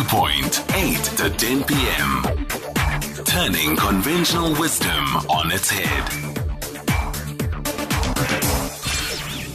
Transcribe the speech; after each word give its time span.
Viewpoint, 0.00 0.64
8 0.74 0.96
to 1.18 1.28
10 1.28 1.64
p.m. 1.64 2.22
Turning 3.26 3.76
conventional 3.76 4.58
wisdom 4.58 5.04
on 5.28 5.52
its 5.52 5.68
head. 5.68 6.04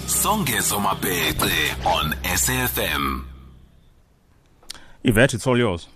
Songezo 0.06 0.80
Mapete 0.80 1.84
on 1.84 2.12
SAFM. 2.22 3.26
Yvette, 5.04 5.34
it's 5.34 5.48
all 5.48 5.58
yours. 5.58 5.88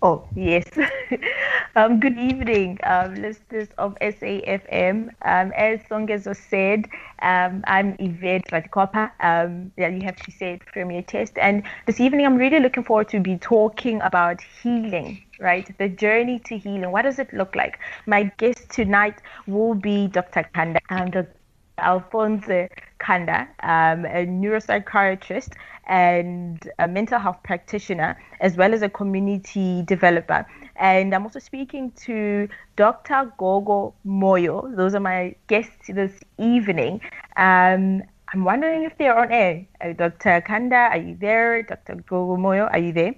Oh, 0.00 0.26
yes. 0.34 0.64
um, 1.76 1.98
good 1.98 2.16
evening, 2.18 2.78
um, 2.84 3.14
listeners 3.14 3.68
of 3.78 3.96
SAFM. 4.00 5.08
Um, 5.22 5.52
as 5.56 5.80
Songezo 5.90 6.36
said, 6.36 6.86
um, 7.20 7.64
I'm 7.66 7.96
Yvette 7.98 8.46
Ratikopa. 8.52 9.10
Um, 9.20 9.72
yeah, 9.76 9.88
you 9.88 10.02
have 10.04 10.16
to 10.16 10.30
say 10.30 10.54
it 10.54 10.62
from 10.72 10.90
your 10.90 11.02
test. 11.02 11.36
And 11.38 11.64
this 11.86 12.00
evening, 12.00 12.26
I'm 12.26 12.36
really 12.36 12.60
looking 12.60 12.84
forward 12.84 13.08
to 13.10 13.20
be 13.20 13.36
talking 13.38 14.00
about 14.02 14.40
healing, 14.62 15.22
right? 15.40 15.68
The 15.78 15.88
journey 15.88 16.38
to 16.46 16.56
healing. 16.58 16.90
What 16.92 17.02
does 17.02 17.18
it 17.18 17.32
look 17.32 17.54
like? 17.56 17.78
My 18.06 18.24
guest 18.38 18.70
tonight 18.70 19.20
will 19.46 19.74
be 19.74 20.06
Dr. 20.06 20.44
Khanda. 20.54 20.80
Um, 20.90 21.10
Dr. 21.10 21.34
Alphonse 21.78 22.68
Khanda, 23.00 23.48
um, 23.64 24.04
a 24.06 24.24
neuropsychiatrist 24.26 25.54
and 25.86 26.70
a 26.78 26.86
mental 26.86 27.18
health 27.18 27.42
practitioner, 27.42 28.16
as 28.40 28.56
well 28.56 28.72
as 28.72 28.82
a 28.82 28.88
community 28.88 29.82
developer. 29.82 30.46
And 30.76 31.14
I'm 31.14 31.24
also 31.24 31.38
speaking 31.38 31.92
to 32.06 32.48
Dr. 32.76 33.32
Gogo 33.38 33.94
Moyo. 34.06 34.74
Those 34.76 34.94
are 34.94 35.00
my 35.00 35.34
guests 35.46 35.88
this 35.88 36.20
evening. 36.38 37.00
Um, 37.36 38.02
I'm 38.32 38.44
wondering 38.44 38.82
if 38.82 38.96
they're 38.98 39.16
on 39.16 39.30
air. 39.30 39.64
Uh, 39.80 39.92
Dr. 39.92 40.40
Khanda, 40.40 40.90
are 40.90 40.98
you 40.98 41.16
there? 41.20 41.62
Dr. 41.62 41.96
Gogo 41.96 42.36
Moyo, 42.36 42.68
are 42.72 42.78
you 42.78 42.92
there? 42.92 43.14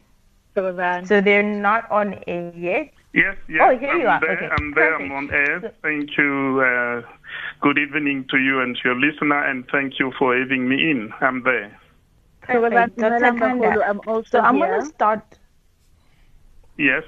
So 0.54 1.20
they're 1.20 1.42
not 1.42 1.90
on 1.90 2.18
air 2.26 2.52
yet. 2.56 2.92
Yes, 3.12 3.36
yes. 3.48 3.62
Oh, 3.62 3.78
here 3.78 3.90
I'm 3.90 4.00
you 4.00 4.06
are. 4.08 4.20
There, 4.20 4.36
Okay, 4.36 4.48
I'm 4.58 4.74
there. 4.74 4.96
I'm 4.96 5.12
on 5.12 5.30
air. 5.30 5.72
Thank 5.82 6.16
you. 6.18 6.60
Uh, 6.60 7.02
good 7.60 7.78
evening 7.78 8.26
to 8.30 8.38
you 8.38 8.60
and 8.60 8.76
to 8.76 8.82
your 8.84 8.96
listener, 8.96 9.42
and 9.42 9.66
thank 9.72 9.98
you 9.98 10.12
for 10.18 10.36
having 10.36 10.68
me 10.68 10.90
in. 10.90 11.12
I'm 11.20 11.42
there. 11.42 11.78
Perfect. 12.42 12.96
Dr. 12.98 13.32
Khanda. 13.38 13.82
I'm 13.86 14.00
also 14.06 14.28
So 14.30 14.40
I'm 14.40 14.58
going 14.58 14.80
to 14.80 14.86
start 14.86 15.22
Yes. 16.76 17.04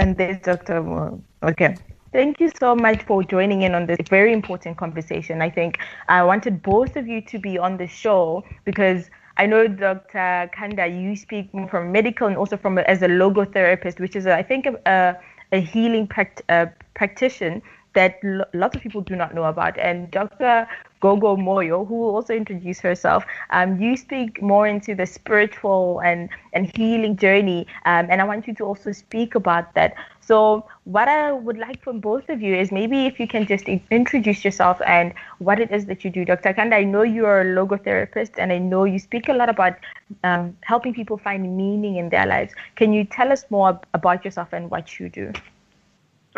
And 0.00 0.16
there's 0.16 0.38
Dr. 0.38 0.82
Mo. 0.82 1.22
Okay. 1.42 1.76
Thank 2.10 2.40
you 2.40 2.50
so 2.58 2.74
much 2.74 3.02
for 3.02 3.22
joining 3.22 3.60
in 3.60 3.74
on 3.74 3.84
this 3.84 3.98
very 4.08 4.32
important 4.32 4.78
conversation. 4.78 5.42
I 5.42 5.50
think 5.50 5.78
I 6.08 6.22
wanted 6.24 6.62
both 6.62 6.96
of 6.96 7.06
you 7.06 7.20
to 7.20 7.38
be 7.38 7.58
on 7.58 7.76
the 7.76 7.86
show 7.86 8.42
because 8.64 9.10
I 9.36 9.44
know 9.44 9.68
Dr. 9.68 10.50
Khanda, 10.54 10.86
you 10.86 11.14
speak 11.16 11.50
from 11.70 11.92
medical 11.92 12.28
and 12.28 12.38
also 12.38 12.56
from 12.56 12.78
as 12.78 13.02
a 13.02 13.08
logotherapist, 13.08 14.00
which 14.00 14.16
is, 14.16 14.26
I 14.26 14.42
think, 14.42 14.64
a, 14.86 15.18
a 15.52 15.60
healing 15.60 16.08
pract- 16.08 16.40
uh, 16.48 16.66
practitioner 16.94 17.60
that 17.94 18.18
lo- 18.22 18.44
lots 18.54 18.76
of 18.76 18.82
people 18.82 19.00
do 19.00 19.16
not 19.16 19.34
know 19.34 19.44
about. 19.44 19.78
And 19.78 20.10
Dr. 20.10 20.66
Gogo 21.00 21.36
Moyo, 21.36 21.86
who 21.86 21.94
will 21.94 22.14
also 22.14 22.34
introduce 22.34 22.80
herself, 22.80 23.24
um, 23.50 23.80
you 23.80 23.96
speak 23.96 24.40
more 24.42 24.66
into 24.66 24.94
the 24.94 25.06
spiritual 25.06 26.00
and, 26.00 26.28
and 26.52 26.70
healing 26.76 27.16
journey. 27.16 27.66
Um, 27.86 28.06
and 28.10 28.20
I 28.20 28.24
want 28.24 28.46
you 28.46 28.54
to 28.54 28.64
also 28.64 28.92
speak 28.92 29.34
about 29.34 29.74
that. 29.74 29.94
So, 30.20 30.64
what 30.84 31.08
I 31.08 31.32
would 31.32 31.58
like 31.58 31.82
from 31.82 32.00
both 32.00 32.28
of 32.28 32.40
you 32.40 32.54
is 32.54 32.70
maybe 32.70 33.06
if 33.06 33.18
you 33.18 33.26
can 33.26 33.46
just 33.46 33.66
in- 33.66 33.82
introduce 33.90 34.44
yourself 34.44 34.80
and 34.86 35.12
what 35.38 35.58
it 35.58 35.70
is 35.72 35.86
that 35.86 36.04
you 36.04 36.10
do. 36.10 36.24
Dr. 36.24 36.52
Khanda, 36.52 36.76
I 36.76 36.84
know 36.84 37.02
you 37.02 37.26
are 37.26 37.40
a 37.40 37.44
logotherapist 37.44 38.32
and 38.38 38.52
I 38.52 38.58
know 38.58 38.84
you 38.84 38.98
speak 38.98 39.28
a 39.28 39.32
lot 39.32 39.48
about 39.48 39.74
um, 40.22 40.56
helping 40.62 40.94
people 40.94 41.18
find 41.18 41.56
meaning 41.56 41.96
in 41.96 42.10
their 42.10 42.26
lives. 42.26 42.52
Can 42.76 42.92
you 42.92 43.04
tell 43.04 43.32
us 43.32 43.44
more 43.50 43.70
ab- 43.70 43.86
about 43.94 44.24
yourself 44.24 44.52
and 44.52 44.70
what 44.70 44.98
you 45.00 45.08
do? 45.08 45.32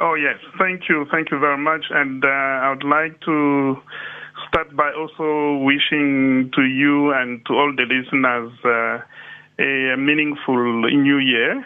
Oh, 0.01 0.15
yes. 0.15 0.37
Thank 0.59 0.89
you. 0.89 1.07
Thank 1.11 1.31
you 1.31 1.39
very 1.39 1.59
much. 1.59 1.87
And 1.91 2.25
uh, 2.25 2.29
I 2.29 2.71
would 2.71 2.85
like 2.85 3.21
to 3.23 3.77
start 4.49 4.75
by 4.75 4.91
also 4.93 5.63
wishing 5.63 6.51
to 6.55 6.63
you 6.63 7.13
and 7.13 7.45
to 7.47 7.53
all 7.53 7.75
the 7.77 7.85
listeners 7.85 8.53
uh, 8.65 9.01
a 9.63 9.97
meaningful 9.97 10.83
new 10.83 11.19
year. 11.19 11.65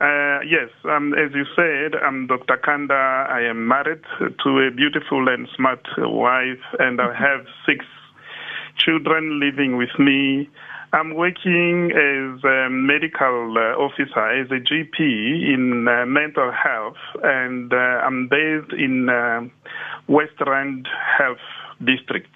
Uh, 0.00 0.40
yes, 0.42 0.68
um, 0.90 1.14
as 1.14 1.30
you 1.32 1.44
said, 1.54 1.94
I'm 1.94 2.26
Dr. 2.26 2.56
Khanda. 2.56 3.28
I 3.30 3.42
am 3.42 3.68
married 3.68 4.02
to 4.18 4.50
a 4.58 4.70
beautiful 4.72 5.28
and 5.28 5.46
smart 5.56 5.86
wife, 5.96 6.58
and 6.80 7.00
I 7.00 7.14
have 7.14 7.46
six 7.64 7.86
children 8.76 9.38
living 9.38 9.76
with 9.76 9.96
me. 10.00 10.50
I'm 10.94 11.14
working 11.14 11.90
as 11.90 12.44
a 12.44 12.68
medical 12.68 13.54
uh, 13.56 13.80
officer, 13.80 14.42
as 14.42 14.50
a 14.50 14.60
GP 14.60 15.54
in 15.54 15.88
uh, 15.88 16.04
mental 16.04 16.52
health, 16.52 16.98
and 17.22 17.72
uh, 17.72 17.76
I'm 17.76 18.28
based 18.28 18.74
in 18.74 19.06
West 20.06 20.38
Rand 20.46 20.86
Health 21.18 21.38
District, 21.82 22.28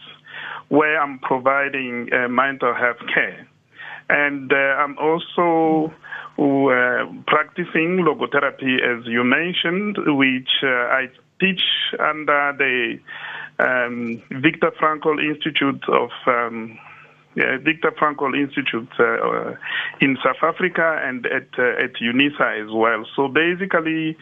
where 0.69 0.99
I'm 0.99 1.19
providing 1.19 2.09
mental 2.31 2.75
health 2.75 3.07
care. 3.13 3.47
And 4.09 4.51
I'm 4.51 4.97
also 4.97 5.93
practicing 7.27 8.07
logotherapy, 8.09 8.81
as 8.81 9.05
you 9.07 9.23
mentioned, 9.23 9.99
which 10.17 10.49
I 10.63 11.11
teach 11.41 11.61
under 12.01 12.55
the 12.57 12.99
um, 13.59 14.23
Viktor 14.31 14.71
Frankl 14.81 15.23
Institute 15.23 15.85
of 15.89 16.11
um, 16.27 16.79
yeah, 17.37 17.59
Viktor 17.63 17.93
Frankl 17.93 18.35
Institute 18.35 18.89
uh, 18.99 19.05
uh, 19.05 19.55
in 20.01 20.17
South 20.25 20.43
Africa 20.43 21.01
and 21.05 21.27
at 21.27 21.49
uh, 21.59 21.85
at 21.85 21.93
UNISA 22.01 22.65
as 22.65 22.71
well. 22.73 23.05
So 23.15 23.29
basically, 23.29 24.17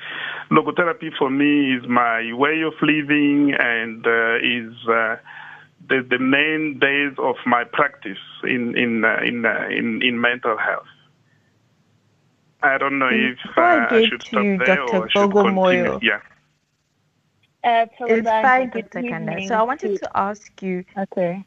logotherapy 0.51 1.11
for 1.17 1.31
me 1.31 1.75
is 1.77 1.87
my 1.89 2.33
way 2.33 2.63
of 2.63 2.75
living 2.83 3.55
and 3.57 4.05
uh, 4.05 4.37
is 4.43 4.75
uh, 4.89 5.17
the 5.89 6.05
the 6.11 6.19
main 6.19 6.79
base 6.81 7.17
of 7.19 7.37
my 7.47 7.63
practice 7.63 8.19
in 8.43 8.77
in 8.77 9.05
uh, 9.05 9.21
in, 9.25 9.47
uh, 9.47 9.69
in 9.71 10.03
in 10.03 10.21
mental 10.21 10.59
health. 10.59 10.91
I 12.65 12.79
don't 12.79 12.99
know 12.99 13.11
if 13.13 13.39
uh, 13.57 13.61
I 13.61 13.87
I 13.87 14.01
get 14.01 14.09
should 14.09 14.21
to 14.23 14.27
stop 14.27 14.43
there 14.67 14.77
Dr. 14.77 14.97
or 14.97 15.11
should 15.11 15.31
Gogo 15.31 15.43
continue. 15.45 16.01
Yeah. 16.03 16.21
Uh, 17.63 17.87
It's 18.01 18.29
fine, 18.29 18.71
Dr. 18.71 19.03
Khanda. 19.03 19.47
So 19.47 19.55
I 19.55 19.63
wanted 19.63 19.99
to 20.03 20.11
ask 20.15 20.51
you, 20.63 20.85
Okay. 20.99 21.45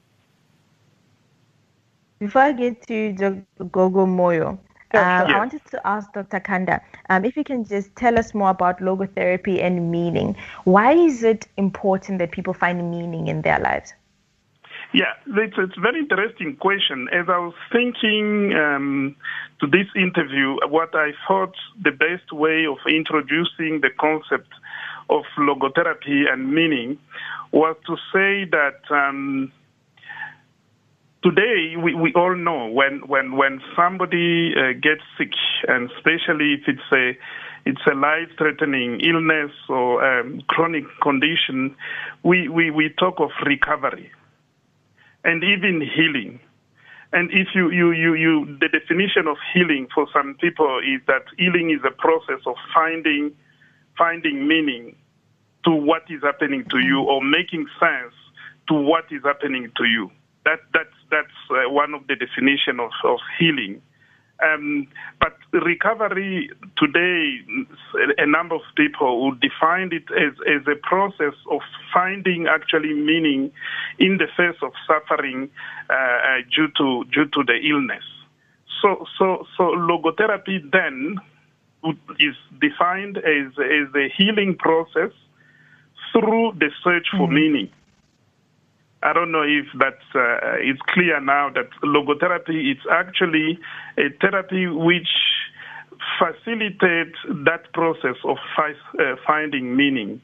Before 2.20 2.42
I 2.42 2.52
get 2.52 2.88
to 2.88 3.14
Dr. 3.14 3.64
Gogo 3.66 4.06
Moyo, 4.06 4.50
um, 4.50 4.60
I 4.94 5.38
wanted 5.38 5.62
to 5.72 5.86
ask 5.86 6.12
Dr. 6.14 6.40
Khanda 6.40 6.82
um, 7.10 7.26
if 7.26 7.36
you 7.36 7.44
can 7.44 7.66
just 7.66 7.96
tell 7.96 8.18
us 8.18 8.34
more 8.34 8.50
about 8.50 8.80
logotherapy 8.80 9.64
and 9.64 9.92
meaning. 9.92 10.36
Why 10.64 10.94
is 10.94 11.24
it 11.24 11.48
important 11.58 12.20
that 12.20 12.32
people 12.32 12.54
find 12.54 12.90
meaning 12.90 13.28
in 13.28 13.42
their 13.42 13.60
lives? 13.60 13.94
Yeah, 14.94 15.14
it's, 15.28 15.56
it's 15.58 15.78
a 15.78 15.82
very 15.82 16.00
interesting 16.00 16.56
question. 16.56 17.10
As 17.12 17.28
I 17.28 17.38
was 17.38 17.54
thinking 17.72 18.54
um, 18.56 19.16
to 19.60 19.68
this 19.68 19.88
interview, 19.96 20.56
what 20.70 20.96
I 20.96 21.12
thought 21.28 21.54
the 21.84 21.92
best 21.92 22.32
way 22.32 22.66
of 22.66 22.78
introducing 22.88 23.82
the 23.82 23.90
concept 24.00 24.50
of 25.10 25.24
logotherapy 25.38 26.32
and 26.32 26.54
meaning 26.54 26.98
was 27.52 27.76
to 27.88 27.96
say 28.14 28.46
that 28.50 28.80
um, 28.90 29.52
today 31.24 31.76
we, 31.82 31.94
we 31.94 32.14
all 32.14 32.36
know 32.36 32.68
when, 32.68 33.02
when, 33.08 33.36
when 33.36 33.62
somebody 33.76 34.54
uh, 34.56 34.74
gets 34.74 35.02
sick, 35.18 35.34
and 35.68 35.90
especially 35.92 36.54
if 36.54 36.68
it's 36.68 36.92
a 36.92 37.18
it's 37.66 37.82
a 37.92 37.94
life-threatening 37.94 39.02
illness 39.02 39.52
or 39.68 40.02
um, 40.02 40.42
chronic 40.48 40.86
condition, 41.02 41.76
we, 42.24 42.48
we, 42.48 42.72
we 42.72 42.88
talk 42.98 43.16
of 43.20 43.30
recovery 43.46 44.10
and 45.26 45.44
even 45.44 45.82
healing. 45.82 46.40
And 47.12 47.30
if 47.32 47.50
you, 47.54 47.70
you, 47.72 47.92
you, 47.92 48.14
you, 48.14 48.58
the 48.62 48.70
definition 48.70 49.28
of 49.28 49.36
healing 49.54 49.88
for 49.94 50.08
some 50.13 50.38
people 50.40 50.80
is 50.80 51.02
that 51.08 51.24
healing 51.38 51.72
is 51.72 51.81
a 51.86 51.92
process 51.92 52.40
of 52.46 52.56
finding, 52.74 53.36
finding 53.98 54.48
meaning 54.48 54.96
to 55.66 55.72
what 55.72 56.04
is 56.10 56.22
happening 56.24 56.63
to 56.70 56.80
you 56.80 57.02
or 57.02 57.22
making 57.22 57.68
sense 57.81 58.13
to 58.70 58.75
what 58.75 59.12
is 59.12 59.24
happening 59.25 59.70
to 59.75 59.84
you. 59.84 60.10
That, 60.46 60.60
that's, 60.74 60.97
that's 61.09 61.27
uh, 61.50 61.69
one 61.69 61.94
of 61.94 62.07
the 62.07 62.15
definition 62.15 62.80
of, 62.80 62.92
of 63.04 63.19
healing. 63.39 63.81
Um, 64.44 64.88
but 65.19 65.33
recovery 65.51 66.50
today, 66.77 67.39
a 68.19 68.27
number 68.27 68.56
of 68.56 68.62
people 68.75 69.25
would 69.25 69.39
define 69.39 69.89
it 69.92 70.04
as, 70.12 70.33
as 70.48 70.62
a 70.68 70.75
process 70.75 71.33
of 71.50 71.62
finding 71.92 72.45
actually 72.48 72.94
meaning 72.94 73.51
in 73.98 74.18
the 74.18 74.27
face 74.38 74.59
of 74.62 74.74
suffering 74.86 75.50
uh, 75.89 75.94
uh, 75.94 76.38
due 76.56 76.68
to 76.77 77.04
due 77.12 77.25
to 77.25 77.44
the 77.44 77.57
illness. 77.68 78.03
So 78.81 79.06
so 79.18 79.48
so 79.57 79.63
logotherapy 79.63 80.60
then 80.71 81.18
is 82.19 82.36
defined 82.62 83.18
as 83.18 83.53
as 83.57 83.88
a 83.95 84.07
healing 84.15 84.56
process 84.56 85.12
through 86.12 86.53
the 86.60 86.69
search 86.83 87.07
for 87.18 87.27
meaning. 87.27 87.69
I 89.04 89.14
don't 89.14 89.32
know 89.32 89.44
if 89.44 89.66
that's 89.80 89.96
uh, 90.16 90.58
it's 90.60 90.82
clear 90.94 91.20
now 91.22 91.50
that 91.54 91.70
logotherapy 91.84 92.72
is 92.72 92.78
actually 92.92 93.60
a 93.98 94.10
therapy 94.20 94.68
which 94.68 95.10
facilitate 96.20 97.14
that 97.46 97.72
process 97.74 98.16
of 98.24 98.38
fi- 98.56 98.72
uh, 99.00 99.16
finding 99.26 99.76
meaning. 99.76 100.22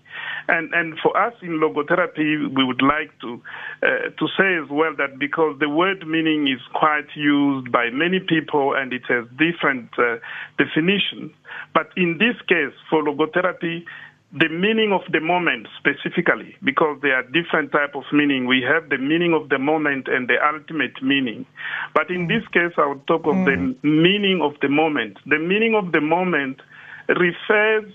And 0.47 0.73
and 0.73 0.97
for 1.01 1.15
us 1.17 1.33
in 1.41 1.59
logotherapy, 1.59 2.53
we 2.53 2.63
would 2.63 2.81
like 2.81 3.11
to 3.21 3.41
uh, 3.83 4.09
to 4.17 4.27
say 4.37 4.55
as 4.61 4.69
well 4.69 4.93
that 4.97 5.19
because 5.19 5.57
the 5.59 5.69
word 5.69 6.07
meaning 6.07 6.47
is 6.47 6.61
quite 6.73 7.07
used 7.15 7.71
by 7.71 7.89
many 7.91 8.19
people 8.19 8.73
and 8.75 8.91
it 8.93 9.03
has 9.07 9.25
different 9.37 9.89
uh, 9.97 10.17
definitions. 10.57 11.31
But 11.73 11.89
in 11.95 12.17
this 12.17 12.35
case, 12.47 12.73
for 12.89 13.03
logotherapy, 13.03 13.85
the 14.33 14.49
meaning 14.49 14.91
of 14.91 15.01
the 15.11 15.19
moment 15.19 15.67
specifically 15.77 16.55
because 16.63 16.97
there 17.03 17.15
are 17.15 17.23
different 17.23 17.71
type 17.71 17.95
of 17.95 18.03
meaning. 18.11 18.47
We 18.47 18.63
have 18.63 18.89
the 18.89 18.97
meaning 18.97 19.33
of 19.33 19.49
the 19.49 19.59
moment 19.59 20.07
and 20.07 20.27
the 20.27 20.37
ultimate 20.43 21.01
meaning. 21.03 21.45
But 21.93 22.09
in 22.09 22.27
this 22.27 22.41
case 22.51 22.73
i 22.77 22.87
would 22.87 23.05
talk 23.05 23.21
of 23.25 23.35
mm. 23.35 23.45
the 23.45 23.87
meaning 23.87 24.41
of 24.41 24.53
the 24.61 24.69
moment. 24.69 25.17
The 25.27 25.37
meaning 25.37 25.75
of 25.75 25.91
the 25.91 26.01
moment 26.01 26.61
refers 27.09 27.93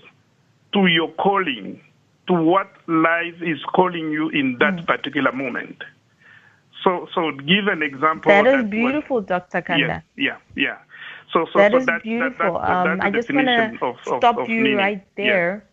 to 0.73 0.87
your 0.87 1.11
calling 1.13 1.81
to 2.27 2.33
what 2.33 2.71
life 2.87 3.35
is 3.41 3.59
calling 3.75 4.11
you 4.11 4.29
in 4.29 4.55
that 4.59 4.75
mm. 4.75 4.87
particular 4.87 5.33
moment. 5.33 5.83
So 6.85 7.07
so 7.13 7.31
give 7.31 7.67
an 7.67 7.83
example 7.83 8.31
that 8.31 8.47
is 8.47 8.63
beautiful 8.69 9.19
dr 9.19 9.61
khanda. 9.63 10.03
Yeah 10.15 10.37
yeah 10.55 10.63
yeah. 10.63 10.77
So 11.33 11.45
so 11.51 11.59
that 11.59 11.71
so 11.73 11.77
is 11.79 11.85
that, 11.85 12.03
beautiful. 12.03 12.53
that, 12.53 12.67
that, 12.67 12.87
um, 12.87 13.01
i 13.01 13.11
just 13.11 13.29
want 13.33 13.47
to 13.47 13.93
stop 14.17 14.37
of 14.37 14.47
you 14.47 14.77
right 14.77 15.05
there. 15.17 15.53
yeah. 15.55 15.68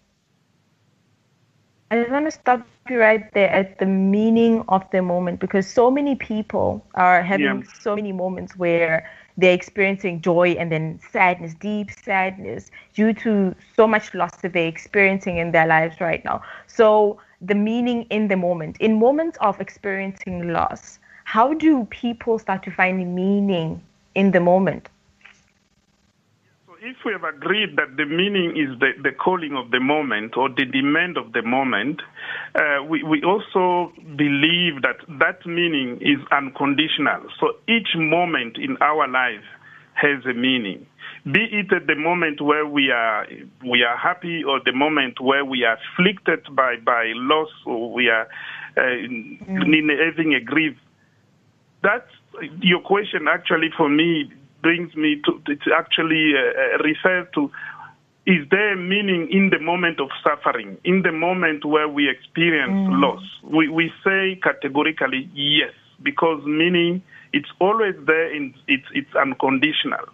I 1.91 1.97
just 1.99 2.11
want 2.11 2.27
to 2.27 2.31
stop 2.33 2.67
you 2.67 2.99
right 3.01 3.09
there 3.35 3.51
at 3.51 3.79
the 3.79 3.87
meaning 3.87 4.43
of 4.69 4.69
the 4.71 5.03
moment 5.03 5.21
because 5.21 5.47
so 5.49 5.71
many 5.71 5.99
people 6.17 6.73
are 6.95 7.07
having 7.07 7.43
Yeah. 7.43 7.63
so 7.63 7.83
many 7.83 8.01
moments 8.13 8.57
where 8.57 9.09
they're 9.37 9.53
experiencing 9.53 10.21
joy 10.21 10.51
and 10.59 10.71
then 10.71 10.99
sadness, 11.01 11.55
deep 11.55 11.91
sadness, 11.91 12.71
due 12.95 13.13
to 13.15 13.55
so 13.75 13.87
much 13.87 14.15
loss 14.15 14.37
that 14.43 14.53
they're 14.53 14.67
experiencing 14.69 15.37
in 15.39 15.53
their 15.53 15.67
lives 15.67 16.01
right 16.01 16.25
now. 16.25 16.43
So, 16.67 17.21
the 17.41 17.55
meaning 17.55 18.03
in 18.11 18.29
the 18.29 18.37
moment, 18.37 18.77
in 18.81 18.99
moments 18.99 19.39
of 19.41 19.61
experiencing 19.61 20.53
loss, 20.53 20.99
how 21.25 21.55
do 21.55 21.85
people 21.91 22.39
start 22.39 22.63
to 22.65 22.71
find 22.71 23.15
meaning 23.15 23.83
in 24.15 24.33
the 24.33 24.41
moment? 24.41 24.89
If 26.87 26.99
we 27.05 27.11
have 27.11 27.25
agreed 27.25 27.75
that 27.79 27.97
the 27.97 28.07
meaning 28.07 28.55
is 28.55 28.79
the, 28.79 28.93
the 29.03 29.11
calling 29.11 29.57
of 29.57 29.73
the 29.73 29.81
moment 29.81 30.37
or 30.37 30.49
the 30.49 30.65
demand 30.65 31.17
of 31.17 31.33
the 31.33 31.43
moment, 31.43 32.01
uh, 32.55 32.85
we, 32.89 33.03
we 33.03 33.25
also 33.25 33.93
believe 34.15 34.83
that 34.83 35.03
that 35.19 35.45
meaning 35.45 35.99
is 36.01 36.25
unconditional. 36.31 37.27
So 37.41 37.55
each 37.67 37.89
moment 37.97 38.57
in 38.57 38.77
our 38.81 39.09
life 39.09 39.43
has 39.95 40.25
a 40.27 40.33
meaning. 40.33 40.87
Be 41.25 41.49
it 41.51 41.73
at 41.73 41.89
the 41.89 41.97
moment 41.97 42.41
where 42.41 42.65
we 42.65 42.93
are 42.93 43.27
we 43.69 43.83
are 43.83 43.97
happy 43.97 44.45
or 44.45 44.61
the 44.65 44.73
moment 44.73 45.21
where 45.21 45.45
we 45.45 45.65
are 45.65 45.79
afflicted 45.91 46.47
by, 46.55 46.77
by 46.77 47.11
loss 47.17 47.51
or 47.67 47.93
we 47.93 48.11
are 48.11 48.29
uh, 48.77 48.93
in 48.93 49.41
having 49.43 50.35
a 50.35 50.41
grief. 50.41 50.77
That's 51.83 52.07
your 52.61 52.81
question 52.81 53.27
actually 53.29 53.71
for 53.77 53.89
me 53.89 54.31
brings 54.67 54.91
me 55.05 55.11
to 55.25 55.31
it 55.55 55.63
actually 55.83 56.25
uh, 56.35 56.83
refers 56.91 57.27
to 57.37 57.43
is 58.35 58.43
there 58.51 58.75
meaning 58.95 59.23
in 59.39 59.45
the 59.55 59.61
moment 59.71 59.99
of 60.05 60.09
suffering 60.27 60.71
in 60.83 61.03
the 61.07 61.13
moment 61.27 61.61
where 61.75 61.89
we 61.97 62.03
experience 62.17 62.79
Mm. 62.89 63.01
loss? 63.05 63.25
We 63.57 63.65
we 63.79 63.87
say 64.05 64.23
categorically 64.49 65.23
yes 65.35 65.75
because 66.09 66.41
meaning 66.61 66.93
it's 67.39 67.53
always 67.67 67.97
there 68.11 68.29
in 68.37 68.45
it's 68.75 68.89
it's 69.01 69.15
unconditional. 69.27 70.07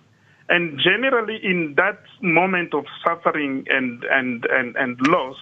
And 0.54 0.64
generally 0.88 1.38
in 1.52 1.58
that 1.82 2.00
moment 2.20 2.70
of 2.80 2.84
suffering 3.04 3.54
and 3.76 3.90
and 4.18 4.44
and, 4.58 4.68
and 4.82 4.92
loss 5.14 5.38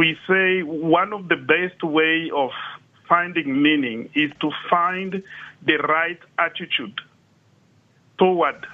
we 0.00 0.08
say 0.28 0.48
one 0.96 1.10
of 1.18 1.22
the 1.32 1.40
best 1.54 1.80
way 1.98 2.16
of 2.44 2.50
finding 3.12 3.48
meaning 3.68 3.98
is 4.14 4.30
to 4.44 4.48
find 4.72 5.10
the 5.68 5.76
right 5.96 6.20
attitude 6.46 6.96
toward 8.20 8.66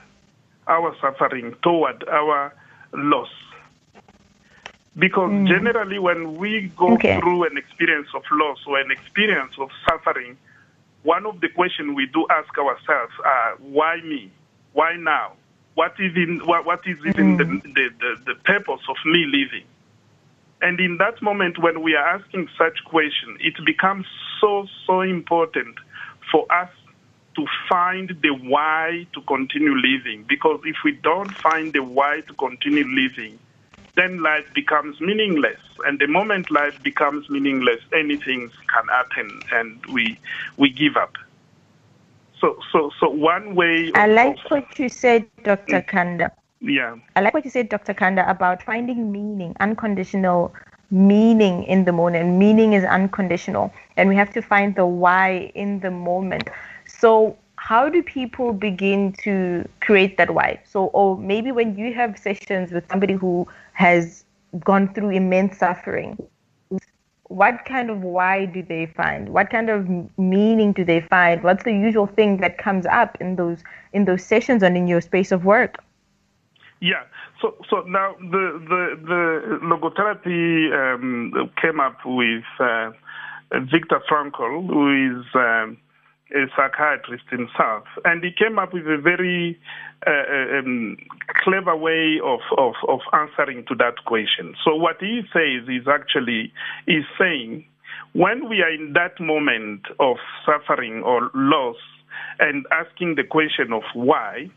our 0.67 0.95
suffering, 1.01 1.55
toward 1.63 2.07
our 2.09 2.53
loss. 2.93 3.31
Because 4.99 5.31
mm. 5.31 5.47
generally, 5.47 5.99
when 5.99 6.37
we 6.37 6.73
go 6.77 6.95
Okay. 6.95 7.19
through 7.21 7.45
an 7.45 7.57
experience 7.57 8.09
of 8.15 8.23
loss 8.33 8.59
or 8.67 8.81
an 8.81 8.91
experience 8.91 9.53
of 9.59 9.71
suffering, 9.89 10.37
one 11.05 11.25
of 11.25 11.41
the 11.41 11.49
questions 11.49 11.95
we 11.95 12.07
do 12.07 12.27
ask 12.31 12.51
ourselves 12.59 13.13
are, 13.25 13.57
why 13.61 14.01
me? 14.01 14.31
Why 14.73 14.97
now? 14.97 15.33
What 15.75 15.95
even 16.01 16.41
what, 16.45 16.65
what 16.65 16.81
is 16.87 16.99
even 17.07 17.37
the, 17.37 17.45
mm-hmm. 17.45 17.73
the, 17.75 17.91
the, 18.01 18.33
the 18.33 18.35
purpose 18.45 18.81
of 18.89 18.97
me 19.05 19.27
living? 19.27 19.67
And 20.63 20.81
in 20.81 20.97
that 20.97 21.21
moment, 21.23 21.59
when 21.59 21.83
we 21.83 21.95
are 21.95 22.07
asking 22.17 22.49
such 22.57 22.83
questions, 22.87 23.39
it 23.41 23.55
becomes 23.65 24.07
so, 24.41 24.67
so 24.87 25.03
important 25.03 25.77
for 26.33 26.51
us 26.51 26.71
to 27.37 27.47
find 27.69 28.17
the 28.23 28.31
why 28.31 29.07
to 29.15 29.21
continue 29.23 29.75
living. 29.75 30.25
Because 30.29 30.61
if 30.65 30.77
we 30.85 30.93
don't 30.93 31.33
find 31.43 31.73
the 31.73 31.83
why 31.83 32.23
to 32.27 32.35
continue 32.35 32.85
living, 32.85 33.39
then 33.97 34.23
life 34.23 34.45
becomes 34.55 35.01
meaningless. 35.01 35.61
And 35.87 35.99
the 35.99 36.07
moment 36.07 36.51
life 36.51 36.75
becomes 36.83 37.29
meaningless, 37.31 37.81
anything 37.93 38.51
can 38.73 38.87
happen 38.89 39.45
and 39.53 39.85
we, 39.87 40.19
we 40.57 40.71
give 40.71 40.97
up. 40.97 41.13
So, 42.41 42.59
so, 42.73 42.91
so 43.01 43.09
one 43.09 43.55
way 43.55 43.91
I 43.95 44.07
like 44.07 44.37
of- 44.45 44.51
what 44.51 44.79
you 44.79 44.89
said, 44.89 45.27
Dr. 45.43 45.81
Mm. 45.81 45.87
Khanda. 45.87 46.33
yeah, 46.61 46.97
I 47.17 47.21
like 47.23 47.33
what 47.35 47.45
you 47.45 47.51
said, 47.51 47.69
Dr. 47.69 47.95
Khanda, 47.95 48.29
about 48.29 48.63
finding 48.63 49.11
meaning, 49.11 49.57
unconditional 49.61 50.55
meaning 50.91 51.65
in 51.65 51.85
the 51.85 51.93
moment. 51.93 52.37
Meaning 52.37 52.75
is 52.75 52.85
unconditional, 52.85 53.73
and 53.97 54.09
we 54.09 54.17
have 54.17 54.33
to 54.35 54.43
find 54.43 54.75
the 54.75 54.87
why 54.87 55.51
in 55.55 55.81
the 55.81 55.91
moment. 55.91 56.51
So, 56.99 57.37
how 57.57 57.89
do 57.89 58.03
people 58.03 58.53
begin 58.53 59.13
to 59.25 59.69
create 59.81 60.17
that 60.19 60.33
why? 60.33 60.61
So, 60.65 60.87
or 60.87 61.19
maybe 61.19 61.53
when 61.53 61.77
you 61.77 61.93
have 61.95 62.19
sessions 62.19 62.73
with 62.73 62.89
somebody 62.89 63.15
who 63.15 63.47
has 63.73 64.25
gone 64.61 64.95
through 64.95 65.11
immense 65.11 65.59
suffering, 65.59 66.17
what 67.25 67.65
kind 67.65 67.91
of 67.91 68.03
why 68.03 68.47
do 68.47 68.63
they 68.63 68.87
find? 68.87 69.31
What 69.31 69.51
kind 69.51 69.69
of 69.69 69.89
meaning 70.17 70.73
do 70.73 70.85
they 70.85 71.01
find? 71.01 71.43
What's 71.43 71.65
the 71.65 71.73
usual 71.73 72.07
thing 72.07 72.39
that 72.39 72.57
comes 72.57 72.87
up 72.87 73.19
in 73.21 73.37
those 73.37 73.63
in 73.93 74.05
those 74.05 74.25
sessions 74.25 74.63
and 74.63 74.77
in 74.77 74.87
your 74.87 75.01
space 75.01 75.33
of 75.33 75.45
work? 75.45 75.83
Yeah. 76.81 77.03
So 77.43 77.57
so 77.69 77.81
now 77.81 78.15
the 78.21 78.61
the 78.69 78.83
the 79.05 79.59
logotherapy 79.63 80.73
um, 80.73 81.51
came 81.61 81.81
up 81.81 81.99
with 82.05 82.45
uh, 82.61 82.91
Viktor 83.53 84.01
Frankl, 84.09 84.67
who 84.67 85.19
is 85.19 85.27
um, 85.35 85.77
a 86.35 86.47
psychiatrist 86.57 87.25
himself, 87.31 87.85
and 88.05 88.23
he 88.25 88.31
came 88.33 88.59
up 88.59 88.73
with 88.73 88.87
a 88.87 88.99
very 89.01 89.59
uh, 90.07 90.59
um, 90.59 90.97
clever 91.45 91.77
way 91.77 92.19
of, 92.25 92.41
of 92.59 92.75
of 92.89 93.01
answering 93.13 93.65
to 93.69 93.75
that 93.77 94.05
question. 94.07 94.55
So 94.65 94.75
what 94.75 94.97
he 95.01 95.23
says 95.33 95.69
is 95.69 95.87
actually 95.87 96.53
is 96.87 97.05
saying 97.19 97.65
when 98.13 98.49
we 98.49 98.63
are 98.63 98.73
in 98.73 98.95
that 98.95 99.21
moment 99.21 99.83
of 100.01 100.17
suffering 100.45 101.03
or 101.05 101.31
loss 101.35 101.77
and 102.41 102.67
asking 102.73 103.15
the 103.15 103.25
question 103.25 103.73
of 103.73 103.83
why 103.95 104.51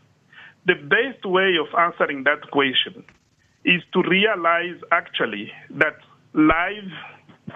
the 0.66 0.74
best 0.74 1.24
way 1.24 1.54
of 1.60 1.68
answering 1.78 2.24
that 2.24 2.50
question 2.50 3.04
is 3.64 3.82
to 3.92 4.02
realize 4.08 4.80
actually 4.90 5.52
that 5.70 5.96
life 6.34 6.92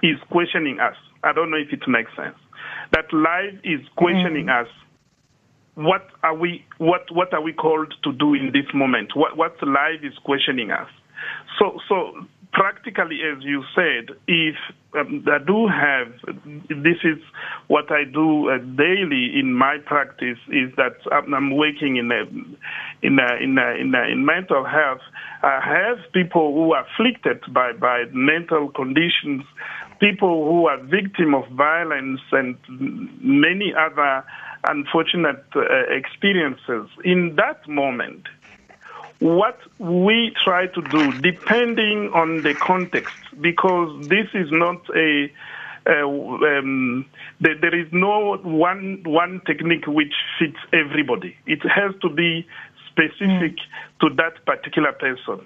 is 0.03 0.17
questioning 0.31 0.79
us. 0.81 0.97
I 1.23 1.33
don't 1.33 1.51
know 1.51 1.57
if 1.57 1.73
it 1.73 1.89
makes 1.89 2.11
sense. 2.17 2.37
That 2.93 3.13
life 3.13 3.59
is 3.65 3.81
questioning 3.97 4.49
us. 4.49 4.69
What 5.75 6.07
are 6.23 6.35
we? 6.35 6.65
What 6.79 7.11
what 7.11 7.33
are 7.35 7.41
we 7.41 7.53
called 7.53 7.93
to 8.05 8.13
do 8.13 8.35
in 8.35 8.53
this 8.53 8.67
moment? 8.73 9.17
What 9.17 9.37
what 9.37 9.61
life 9.63 10.03
is 10.03 10.17
questioning 10.25 10.71
us? 10.71 10.89
So 11.59 11.81
so 11.89 12.27
practically, 12.55 13.21
as 13.23 13.43
you 13.43 13.65
said, 13.75 14.17
if 14.29 14.55
um, 14.97 15.25
I 15.27 15.39
do 15.45 15.67
have 15.67 16.09
this 16.69 16.99
is 17.03 17.19
what 17.67 17.91
I 17.91 18.05
do 18.05 18.49
uh, 18.49 18.59
daily 18.59 19.33
in 19.39 19.53
my 19.53 19.79
practice 19.85 20.39
is 20.49 20.71
that 20.77 20.97
I'm, 21.11 21.35
I'm 21.35 21.57
working 21.57 21.97
in 21.97 22.11
a 22.13 22.23
in 23.03 23.19
a, 23.19 23.43
in 23.43 23.59
a, 23.59 23.75
in, 23.81 23.95
a, 23.95 24.03
in 24.13 24.25
mental 24.25 24.65
health. 24.65 25.01
I 25.43 25.61
have 25.61 26.13
people 26.13 26.55
who 26.55 26.73
are 26.73 26.87
afflicted 26.87 27.43
by 27.53 27.73
by 27.73 28.05
mental 28.13 28.71
conditions, 28.71 29.43
people 30.01 30.45
who 30.45 30.67
are 30.67 30.79
victim 30.79 31.35
of 31.35 31.49
violence 31.49 32.21
and 32.33 32.57
many 33.21 33.73
other 33.75 34.25
unfortunate 34.67 35.45
uh, 35.55 35.63
experiences. 35.91 36.89
In 37.05 37.37
that 37.37 37.67
moment, 37.69 38.27
what 39.21 39.59
we 39.79 40.35
try 40.43 40.67
to 40.67 40.83
do, 40.83 41.13
depending 41.21 42.11
on 42.13 42.43
the 42.43 42.55
context, 42.55 43.15
because 43.41 44.09
this 44.09 44.29
is 44.35 44.51
not 44.51 44.81
a 44.95 45.33
uh, 45.87 46.07
um, 46.07 47.05
there, 47.41 47.59
there 47.61 47.79
is 47.79 47.87
no 47.93 48.39
one 48.39 49.03
one 49.05 49.41
technique 49.47 49.87
which 49.87 50.15
fits 50.39 50.57
everybody. 50.73 51.37
It 51.47 51.61
has 51.63 51.95
to 52.01 52.09
be 52.09 52.47
specific 52.91 53.57
mm. 53.57 54.01
to 54.01 54.15
that 54.17 54.45
particular 54.47 54.93
person. 54.93 55.45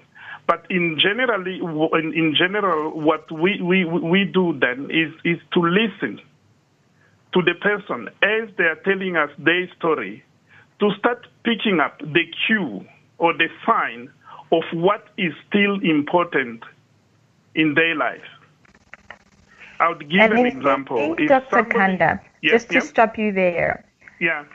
But 0.49 0.65
in 0.71 0.99
generally, 0.99 1.61
in 1.61 2.35
general, 2.35 2.99
what 2.99 3.31
we, 3.31 3.61
we, 3.61 3.85
we 3.85 4.25
do 4.25 4.59
then 4.59 4.91
is, 4.91 5.13
is 5.23 5.39
to 5.53 5.61
listen 5.61 6.23
to 7.35 7.43
the 7.43 7.53
person 7.61 8.09
as 8.23 8.49
they 8.57 8.65
are 8.65 8.81
telling 8.83 9.15
us 9.17 9.29
their 9.37 9.69
story, 9.77 10.25
to 10.81 10.91
start 10.99 11.27
picking 11.45 11.81
up 11.81 11.99
the 11.99 12.25
cue 12.47 12.83
or 13.19 13.35
the 13.35 13.49
sign 13.67 14.11
of 14.51 14.63
what 14.73 15.09
is 15.19 15.35
still 15.47 15.81
important 15.83 16.63
in 17.55 17.75
their 17.75 17.95
life. 17.95 18.25
I 19.81 19.91
would 19.91 20.09
give 20.11 20.21
and 20.21 20.33
an 20.33 20.47
example. 20.47 21.15
If 21.19 21.29
Dr. 21.29 21.47
Somebody, 21.51 21.75
Khanda, 21.75 22.21
yes, 22.41 22.53
just 22.53 22.69
to 22.69 22.75
yeah? 22.77 22.81
stop 22.81 23.19
you 23.19 23.33
there. 23.33 23.85
Yeah. 24.19 24.47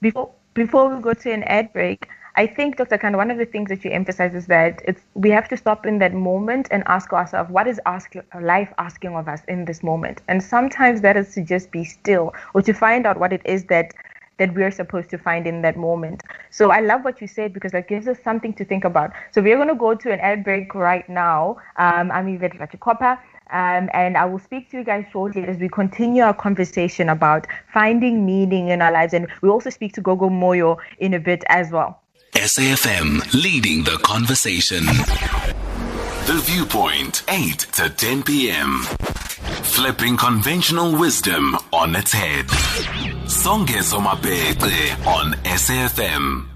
Before 0.00 0.30
before 0.54 0.94
we 0.94 1.02
go 1.02 1.12
to 1.12 1.32
an 1.32 1.42
ad 1.42 1.72
break, 1.72 2.08
I 2.38 2.46
think, 2.46 2.76
Dr. 2.76 2.98
Khanda, 2.98 3.16
one 3.16 3.30
of 3.30 3.38
the 3.38 3.46
things 3.46 3.70
that 3.70 3.82
you 3.82 3.90
emphasize 3.90 4.34
is 4.34 4.46
that 4.46 4.82
it's 4.84 5.00
we 5.14 5.30
have 5.30 5.48
to 5.48 5.56
stop 5.56 5.86
in 5.86 5.98
that 6.00 6.12
moment 6.12 6.68
and 6.70 6.82
ask 6.86 7.10
ourselves, 7.14 7.50
what 7.50 7.66
is 7.66 7.80
ask, 7.86 8.14
life 8.38 8.74
asking 8.76 9.16
of 9.16 9.26
us 9.26 9.40
in 9.48 9.64
this 9.64 9.82
moment? 9.82 10.20
And 10.28 10.42
sometimes 10.42 11.00
that 11.00 11.16
is 11.16 11.32
to 11.32 11.42
just 11.42 11.70
be 11.70 11.82
still 11.84 12.34
or 12.52 12.60
to 12.60 12.74
find 12.74 13.06
out 13.06 13.18
what 13.18 13.32
it 13.32 13.40
is 13.46 13.64
that 13.66 13.94
that 14.38 14.54
we're 14.54 14.70
supposed 14.70 15.08
to 15.08 15.16
find 15.16 15.46
in 15.46 15.62
that 15.62 15.78
moment. 15.78 16.22
So 16.50 16.70
I 16.70 16.80
love 16.80 17.04
what 17.04 17.22
you 17.22 17.26
said 17.26 17.54
because 17.54 17.72
that 17.72 17.88
gives 17.88 18.06
us 18.06 18.18
something 18.22 18.52
to 18.54 18.66
think 18.66 18.84
about. 18.84 19.12
So 19.30 19.40
we're 19.40 19.56
going 19.56 19.68
to 19.68 19.74
go 19.74 19.94
to 19.94 20.12
an 20.12 20.20
ad 20.20 20.44
break 20.44 20.74
right 20.74 21.08
now. 21.08 21.56
Um, 21.78 22.10
I'm 22.12 22.28
Yvette 22.28 22.58
Ratikopa. 22.58 23.18
Um, 23.50 23.88
and 23.94 24.18
I 24.18 24.26
will 24.26 24.40
speak 24.40 24.70
to 24.72 24.76
you 24.76 24.84
guys 24.84 25.06
shortly 25.10 25.44
as 25.44 25.56
we 25.56 25.70
continue 25.70 26.22
our 26.22 26.34
conversation 26.34 27.08
about 27.08 27.46
finding 27.72 28.26
meaning 28.26 28.68
in 28.68 28.82
our 28.82 28.92
lives. 28.92 29.14
And 29.14 29.26
we 29.40 29.48
also 29.48 29.70
speak 29.70 29.94
to 29.94 30.02
Gogo 30.02 30.28
Moyo 30.28 30.76
in 30.98 31.14
a 31.14 31.18
bit 31.18 31.42
as 31.48 31.70
well. 31.70 32.02
SAFM 32.46 33.32
leading 33.42 33.82
the 33.82 33.98
conversation. 34.04 34.84
The 36.26 36.40
Viewpoint, 36.44 37.24
8 37.28 37.58
to 37.72 37.90
10 37.90 38.22
p.m. 38.22 38.82
Flipping 39.64 40.16
conventional 40.16 40.96
wisdom 40.96 41.56
on 41.72 41.96
its 41.96 42.12
head. 42.12 42.46
Songezo 43.26 43.98
Mapete 44.00 45.06
on 45.08 45.32
SAFM. 45.42 46.55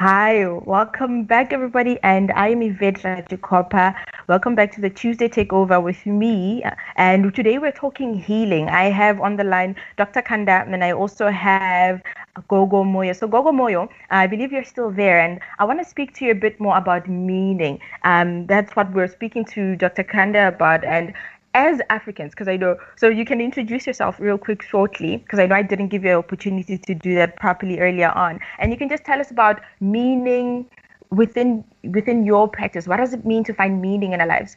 Hi, 0.00 0.46
welcome 0.46 1.24
back, 1.24 1.52
everybody, 1.52 1.98
and 2.02 2.32
I 2.32 2.48
am 2.48 2.62
Yvette 2.62 3.02
Ratikopa. 3.02 3.94
Welcome 4.28 4.54
back 4.54 4.72
to 4.72 4.80
the 4.80 4.88
Tuesday 4.88 5.28
Takeover 5.28 5.82
with 5.82 6.06
me. 6.06 6.64
And 6.96 7.34
today 7.34 7.58
we're 7.58 7.70
talking 7.70 8.14
healing. 8.14 8.70
I 8.70 8.84
have 8.84 9.20
on 9.20 9.36
the 9.36 9.44
line 9.44 9.76
Dr. 9.98 10.22
Khanda, 10.22 10.64
and 10.66 10.82
I 10.82 10.92
also 10.92 11.28
have 11.28 12.00
Gogo 12.48 12.82
Moyo. 12.82 13.14
So, 13.14 13.28
Gogo 13.28 13.52
Moyo, 13.52 13.90
I 14.08 14.26
believe 14.26 14.52
you're 14.52 14.64
still 14.64 14.90
there, 14.90 15.20
and 15.20 15.38
I 15.58 15.66
want 15.66 15.82
to 15.82 15.84
speak 15.84 16.14
to 16.14 16.24
you 16.24 16.30
a 16.30 16.34
bit 16.34 16.58
more 16.58 16.78
about 16.78 17.06
meaning. 17.06 17.78
Um, 18.02 18.46
that's 18.46 18.74
what 18.74 18.90
we're 18.94 19.06
speaking 19.06 19.44
to 19.56 19.76
Dr. 19.76 20.02
Khanda 20.02 20.48
about, 20.48 20.82
and 20.82 21.12
as 21.54 21.80
Africans, 21.90 22.30
because 22.30 22.48
I 22.48 22.56
know, 22.56 22.76
so 22.96 23.08
you 23.08 23.24
can 23.24 23.40
introduce 23.40 23.86
yourself 23.86 24.20
real 24.20 24.38
quick 24.38 24.62
shortly, 24.62 25.16
because 25.18 25.38
I 25.38 25.46
know 25.46 25.56
I 25.56 25.62
didn't 25.62 25.88
give 25.88 26.04
you 26.04 26.10
an 26.10 26.16
opportunity 26.16 26.78
to 26.78 26.94
do 26.94 27.14
that 27.16 27.36
properly 27.36 27.80
earlier 27.80 28.10
on, 28.10 28.40
and 28.58 28.70
you 28.70 28.78
can 28.78 28.88
just 28.88 29.04
tell 29.04 29.20
us 29.20 29.30
about 29.30 29.60
meaning 29.80 30.66
within 31.10 31.64
within 31.82 32.24
your 32.24 32.48
practice. 32.48 32.86
What 32.86 32.98
does 32.98 33.12
it 33.12 33.24
mean 33.26 33.42
to 33.44 33.54
find 33.54 33.82
meaning 33.82 34.12
in 34.12 34.20
our 34.20 34.26
lives? 34.26 34.56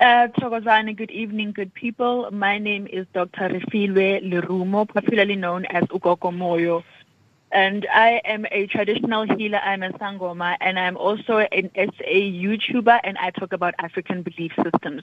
Uh, 0.00 0.28
Tokozane, 0.38 0.96
good 0.96 1.10
evening, 1.10 1.52
good 1.52 1.72
people. 1.74 2.28
My 2.30 2.58
name 2.58 2.86
is 2.92 3.06
Dr. 3.14 3.48
Refiloe 3.48 4.22
Lerumo, 4.28 4.88
popularly 4.88 5.36
known 5.36 5.64
as 5.66 5.84
Ugogo 5.84 6.32
Moyo 6.32 6.82
and 7.54 7.86
I 7.92 8.20
am 8.24 8.46
a 8.50 8.66
traditional 8.66 9.24
healer. 9.36 9.58
I'm 9.58 9.84
a 9.84 9.90
Sangoma, 9.92 10.56
and 10.60 10.76
I'm 10.76 10.96
also 10.96 11.38
an 11.38 11.70
SA 11.76 12.04
YouTuber, 12.04 13.00
and 13.04 13.16
I 13.18 13.30
talk 13.30 13.52
about 13.52 13.74
African 13.78 14.22
belief 14.22 14.52
systems. 14.62 15.02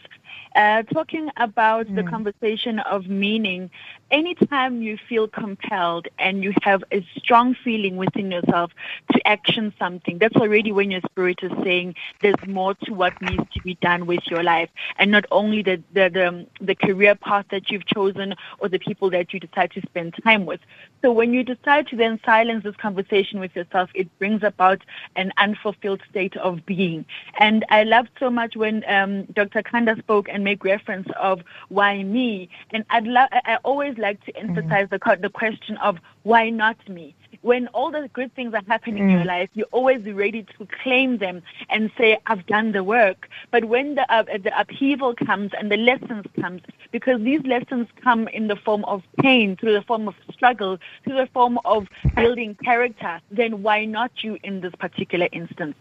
Uh, 0.53 0.83
talking 0.83 1.29
about 1.37 1.87
mm. 1.87 1.95
the 1.95 2.03
conversation 2.03 2.79
of 2.79 3.07
meaning, 3.07 3.71
anytime 4.11 4.81
you 4.81 4.97
feel 5.09 5.27
compelled 5.27 6.07
and 6.19 6.43
you 6.43 6.53
have 6.63 6.83
a 6.91 7.05
strong 7.17 7.55
feeling 7.63 7.97
within 7.97 8.31
yourself 8.31 8.71
to 9.13 9.27
action 9.27 9.73
something, 9.79 10.17
that's 10.17 10.35
already 10.35 10.71
when 10.71 10.91
your 10.91 11.01
spirit 11.09 11.39
is 11.41 11.51
saying 11.63 11.95
there's 12.21 12.35
more 12.47 12.73
to 12.83 12.93
what 12.93 13.19
needs 13.21 13.43
to 13.53 13.61
be 13.61 13.75
done 13.75 14.05
with 14.05 14.21
your 14.27 14.43
life, 14.43 14.69
and 14.97 15.11
not 15.11 15.25
only 15.31 15.61
the 15.61 15.81
the 15.93 16.09
the, 16.09 16.47
the 16.65 16.75
career 16.75 17.15
path 17.15 17.45
that 17.51 17.71
you've 17.71 17.85
chosen 17.85 18.35
or 18.59 18.69
the 18.69 18.79
people 18.79 19.09
that 19.09 19.33
you 19.33 19.39
decide 19.39 19.71
to 19.71 19.81
spend 19.81 20.13
time 20.23 20.45
with. 20.45 20.59
So 21.01 21.11
when 21.11 21.33
you 21.33 21.43
decide 21.43 21.87
to 21.87 21.95
then 21.95 22.19
silence 22.23 22.63
this 22.63 22.75
conversation 22.75 23.39
with 23.39 23.55
yourself, 23.55 23.89
it 23.95 24.07
brings 24.19 24.43
about 24.43 24.81
an 25.15 25.31
unfulfilled 25.37 26.01
state 26.09 26.37
of 26.37 26.65
being. 26.65 27.05
And 27.39 27.65
I 27.69 27.83
loved 27.83 28.09
so 28.19 28.29
much 28.29 28.55
when 28.55 28.83
um, 28.87 29.23
Dr. 29.25 29.63
Khanda 29.63 29.95
spoke 29.97 30.27
and 30.29 30.43
made 30.43 30.63
reference 30.63 31.07
of 31.19 31.41
why 31.69 32.03
me. 32.03 32.49
And 32.71 32.85
I'd 32.89 33.07
lo- 33.07 33.27
I 33.31 33.57
always 33.63 33.97
like 34.01 34.23
to 34.25 34.35
emphasize 34.35 34.87
mm-hmm. 34.87 35.09
the, 35.09 35.17
the 35.21 35.29
question 35.29 35.77
of 35.77 35.97
why 36.23 36.49
not 36.49 36.77
me? 36.89 37.15
when 37.41 37.67
all 37.69 37.91
the 37.91 38.09
good 38.13 38.33
things 38.35 38.53
are 38.53 38.61
happening 38.67 39.03
mm. 39.03 39.05
in 39.05 39.09
your 39.09 39.21
mm. 39.21 39.27
life, 39.27 39.49
you're 39.53 39.67
always 39.71 40.03
ready 40.05 40.43
to 40.57 40.67
claim 40.83 41.17
them 41.17 41.41
and 41.69 41.91
say, 41.97 42.17
I've 42.27 42.45
done 42.45 42.71
the 42.71 42.83
work. 42.83 43.29
But 43.49 43.65
when 43.65 43.95
the, 43.95 44.11
uh, 44.13 44.23
the 44.23 44.51
upheaval 44.59 45.15
comes 45.15 45.51
and 45.57 45.71
the 45.71 45.77
lessons 45.77 46.25
comes, 46.39 46.61
because 46.91 47.21
these 47.21 47.41
lessons 47.43 47.87
come 48.03 48.27
in 48.27 48.47
the 48.47 48.55
form 48.55 48.85
of 48.85 49.03
pain, 49.19 49.57
through 49.57 49.73
the 49.73 49.81
form 49.81 50.07
of 50.07 50.15
struggle, 50.31 50.77
through 51.03 51.17
the 51.17 51.27
form 51.27 51.59
of 51.65 51.87
building 52.15 52.55
character, 52.63 53.19
then 53.31 53.63
why 53.63 53.85
not 53.85 54.11
you 54.23 54.37
in 54.43 54.61
this 54.61 54.73
particular 54.75 55.27
instance? 55.31 55.75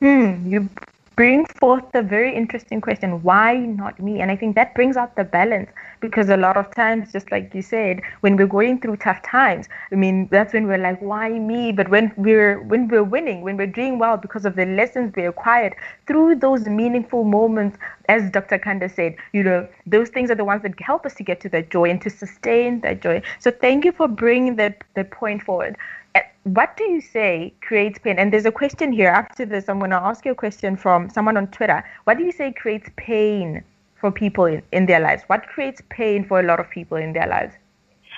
Hmm, 0.00 0.50
you 0.50 0.68
bring 1.16 1.46
forth 1.58 1.84
a 1.94 2.02
very 2.02 2.34
interesting 2.36 2.80
question 2.80 3.22
why 3.22 3.56
not 3.56 3.98
me? 3.98 4.20
And 4.20 4.30
i 4.30 4.36
think 4.36 4.54
that 4.54 4.74
brings 4.74 4.96
out 4.96 5.16
the 5.16 5.24
balance 5.24 5.70
because 6.00 6.28
a 6.28 6.36
lot 6.36 6.56
of 6.56 6.74
times 6.74 7.12
just 7.12 7.32
like 7.32 7.54
you 7.54 7.62
said 7.62 8.00
when 8.20 8.36
we're 8.36 8.46
going 8.46 8.80
through 8.80 8.96
tough 8.96 9.22
times 9.22 9.66
i 9.92 9.94
mean 9.94 10.28
that's 10.30 10.52
when 10.52 10.66
we're 10.66 10.78
like 10.78 11.00
why 11.00 11.30
me? 11.30 11.72
But 11.72 11.88
when 11.88 12.12
we're 12.16 12.60
when 12.62 12.88
we're 12.88 13.04
winning 13.04 13.40
when 13.42 13.56
we're 13.56 13.66
doing 13.80 13.98
well 13.98 14.16
because 14.16 14.44
of 14.44 14.56
the 14.56 14.66
lessons 14.66 15.14
we 15.16 15.24
acquired 15.24 15.74
through 16.06 16.36
those 16.36 16.66
meaningful 16.66 17.24
moments 17.24 17.78
as 18.08 18.30
dr 18.30 18.58
khanda 18.58 18.88
said 18.88 19.14
you 19.32 19.42
know 19.42 19.66
those 19.86 20.08
things 20.08 20.30
are 20.30 20.34
the 20.34 20.44
ones 20.44 20.62
that 20.62 20.78
help 20.80 21.06
us 21.06 21.14
to 21.14 21.22
get 21.22 21.40
to 21.40 21.48
that 21.48 21.70
joy 21.70 21.88
and 21.90 22.00
to 22.00 22.10
sustain 22.10 22.80
that 22.80 23.00
joy 23.00 23.20
so 23.38 23.50
thank 23.50 23.84
you 23.84 23.92
for 23.92 24.08
bringing 24.08 24.56
that, 24.56 24.82
that 24.94 25.10
point 25.10 25.42
forward 25.42 25.76
uh, 26.16 26.20
what 26.44 26.76
do 26.78 26.84
you 26.84 27.00
say 27.00 27.52
creates 27.60 27.98
pain? 27.98 28.18
And 28.18 28.32
there's 28.32 28.46
a 28.46 28.52
question 28.52 28.90
here. 28.90 29.10
After 29.10 29.44
this, 29.44 29.68
I'm 29.68 29.78
going 29.78 29.90
to 29.90 29.96
ask 29.96 30.24
you 30.24 30.32
a 30.32 30.34
question 30.34 30.74
from 30.74 31.10
someone 31.10 31.36
on 31.36 31.48
Twitter. 31.48 31.84
What 32.04 32.16
do 32.16 32.24
you 32.24 32.32
say 32.32 32.52
creates 32.52 32.88
pain 32.96 33.62
for 33.96 34.10
people 34.10 34.46
in, 34.46 34.62
in 34.72 34.86
their 34.86 35.00
lives? 35.00 35.24
What 35.26 35.46
creates 35.46 35.82
pain 35.90 36.24
for 36.24 36.40
a 36.40 36.42
lot 36.44 36.58
of 36.58 36.70
people 36.70 36.96
in 36.96 37.12
their 37.12 37.26
lives? 37.26 37.54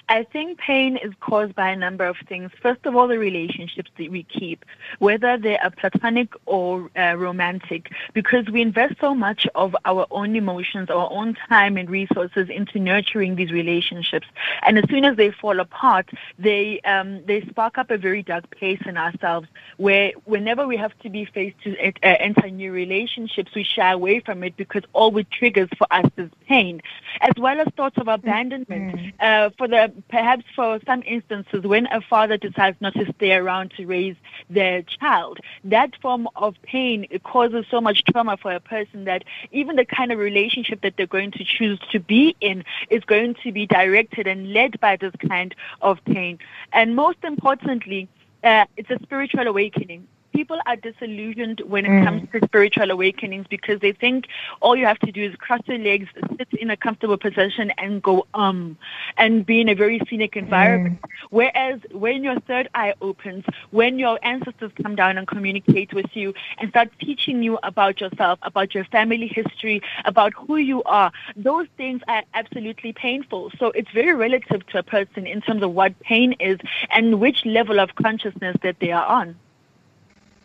I 0.09 0.25
think 0.25 0.59
pain 0.59 0.97
is 0.97 1.13
caused 1.21 1.55
by 1.55 1.69
a 1.71 1.77
number 1.77 2.07
of 2.07 2.17
things. 2.29 2.51
First 2.63 2.87
of 2.87 2.97
all, 2.97 3.09
the 3.09 3.19
relationships 3.19 3.91
that 3.99 4.11
we 4.11 4.23
keep, 4.23 4.65
whether 5.01 5.37
they 5.37 5.59
are 5.59 5.71
platonic 5.71 6.33
or 6.47 6.91
uh, 6.97 7.15
romantic, 7.17 7.91
because 8.15 8.47
we 8.49 8.63
invest 8.63 8.95
so 9.01 9.15
much 9.15 9.47
of 9.55 9.77
our 9.85 10.07
own 10.11 10.35
emotions, 10.35 10.89
our 10.89 11.11
own 11.13 11.37
time 11.49 11.77
and 11.77 11.91
resources 11.91 12.49
into 12.49 12.79
nurturing 12.79 13.37
these 13.37 13.53
relationships. 13.53 14.27
And 14.67 14.79
as 14.79 14.89
soon 14.89 15.05
as 15.05 15.17
they 15.17 15.31
fall 15.31 15.61
apart, 15.61 16.09
they 16.39 16.81
um, 16.83 17.25
they 17.27 17.43
spark 17.43 17.77
up 17.77 17.91
a 17.91 17.99
very 17.99 18.23
dark 18.23 18.51
place 18.51 18.81
in 18.87 18.97
ourselves, 18.97 19.49
where 19.77 20.13
whenever 20.25 20.67
we 20.67 20.79
have 20.79 20.99
to 21.01 21.11
be 21.11 21.27
faced 21.27 21.61
to 21.65 21.77
uh, 21.79 21.91
enter 22.03 22.49
new 22.49 22.73
relationships, 22.73 23.51
we 23.55 23.63
shy 23.63 23.93
away 23.93 24.21
from 24.21 24.43
it 24.43 24.57
because 24.57 24.85
all 24.95 25.17
it 25.19 25.31
triggers 25.31 25.69
for 25.77 25.87
us 25.91 26.11
is 26.17 26.31
pain, 26.47 26.81
as 27.21 27.33
well 27.37 27.61
as 27.61 27.69
thoughts 27.77 27.99
of 27.99 28.09
abandonment. 28.09 28.97
Mm-hmm. 28.97 29.09
Uh, 29.21 29.51
for 29.59 29.69
the 29.69 29.93
perhaps 30.09 30.45
for 30.55 30.79
some 30.87 31.03
instances, 31.07 31.63
when 31.65 31.87
a 31.87 32.01
father 32.01 32.37
decides 32.37 32.77
not 32.81 32.95
to 32.95 33.13
stay 33.17 33.33
around 33.33 33.73
to 33.77 33.87
raise 33.87 34.17
their 34.51 34.83
child, 34.83 35.39
that 35.65 35.95
form 36.01 36.29
of 36.37 36.55
pain 36.63 37.07
causes 37.25 37.65
so 37.71 37.81
much 37.81 38.05
trauma 38.05 38.37
for 38.37 38.53
a 38.53 38.61
person 38.61 39.05
that 39.05 39.25
even 39.53 39.77
the 39.77 39.85
kind 39.85 40.13
of 40.13 40.19
relationship 40.19 40.81
that 40.83 40.95
they're 40.97 41.07
going 41.07 41.31
to 41.33 41.45
choose 41.45 41.79
to 41.93 42.01
be 42.01 42.37
in 42.41 42.65
is 42.91 43.03
going 43.05 43.35
to 43.43 43.53
be 43.53 43.67
directed 43.67 44.27
and 44.27 44.53
led 44.53 44.79
by 44.81 44.97
this 44.97 45.15
kind 45.29 45.55
of 45.83 45.99
pain. 46.05 46.39
And 46.73 46.95
most 46.95 47.19
importantly, 47.23 48.09
uh, 48.45 48.67
it's 48.77 48.91
a 48.91 48.99
spiritual 49.03 49.47
awakening 49.47 50.07
people 50.39 50.61
are 50.67 50.77
disillusioned 50.77 51.61
when 51.67 51.85
it 51.85 51.89
mm. 51.89 52.05
comes 52.05 52.23
to 52.31 52.39
spiritual 52.45 52.93
awakenings 52.93 53.45
because 53.51 53.81
they 53.81 53.91
think 53.91 54.27
all 54.61 54.77
you 54.77 54.87
have 54.87 55.01
to 55.01 55.11
do 55.11 55.25
is 55.29 55.35
cross 55.35 55.61
your 55.67 55.79
legs, 55.79 56.07
sit 56.37 56.47
in 56.61 56.71
a 56.71 56.77
comfortable 56.77 57.19
position, 57.19 57.73
and 57.77 58.01
go 58.01 58.25
um, 58.35 58.79
and 59.17 59.45
be 59.45 59.61
in 59.61 59.69
a 59.69 59.75
very 59.75 60.01
scenic 60.09 60.37
environment. 60.37 61.03
Mm. 61.03 61.11
Whereas 61.31 61.81
when 61.91 62.23
your 62.23 62.39
third 62.39 62.69
eye 62.73 62.95
opens, 63.01 63.45
when 63.73 63.99
your 63.99 64.17
ancestors 64.23 64.71
come 64.81 64.95
down 64.95 65.19
and 65.19 65.27
communicate 65.27 65.93
with 65.93 66.11
you 66.15 66.33
and 66.59 66.71
start 66.71 66.89
teaching 67.01 67.43
you 67.43 67.59
about 67.65 68.01
yourself, 68.01 68.39
about 68.43 68.77
your 68.77 68.85
family 68.85 69.27
history, 69.27 69.83
about 70.05 70.33
who 70.35 70.55
you 70.55 70.85
are, 70.85 71.11
those 71.35 71.67
things 71.77 72.01
are 72.07 72.23
absolutely 72.35 72.93
painful. 72.93 73.51
So 73.59 73.73
it's 73.73 73.91
very 73.91 74.15
relative 74.15 74.65
to 74.69 74.79
a 74.79 74.85
person 74.85 75.27
in 75.27 75.41
terms 75.41 75.65
of 75.65 75.73
what 75.73 75.99
pain 75.99 76.35
is 76.39 76.61
and 76.93 77.19
which 77.19 77.45
level 77.45 77.81
of 77.81 77.97
consciousness 77.97 78.57
that 78.63 78.79
they 78.79 78.93
are 78.93 79.05
on. 79.05 79.35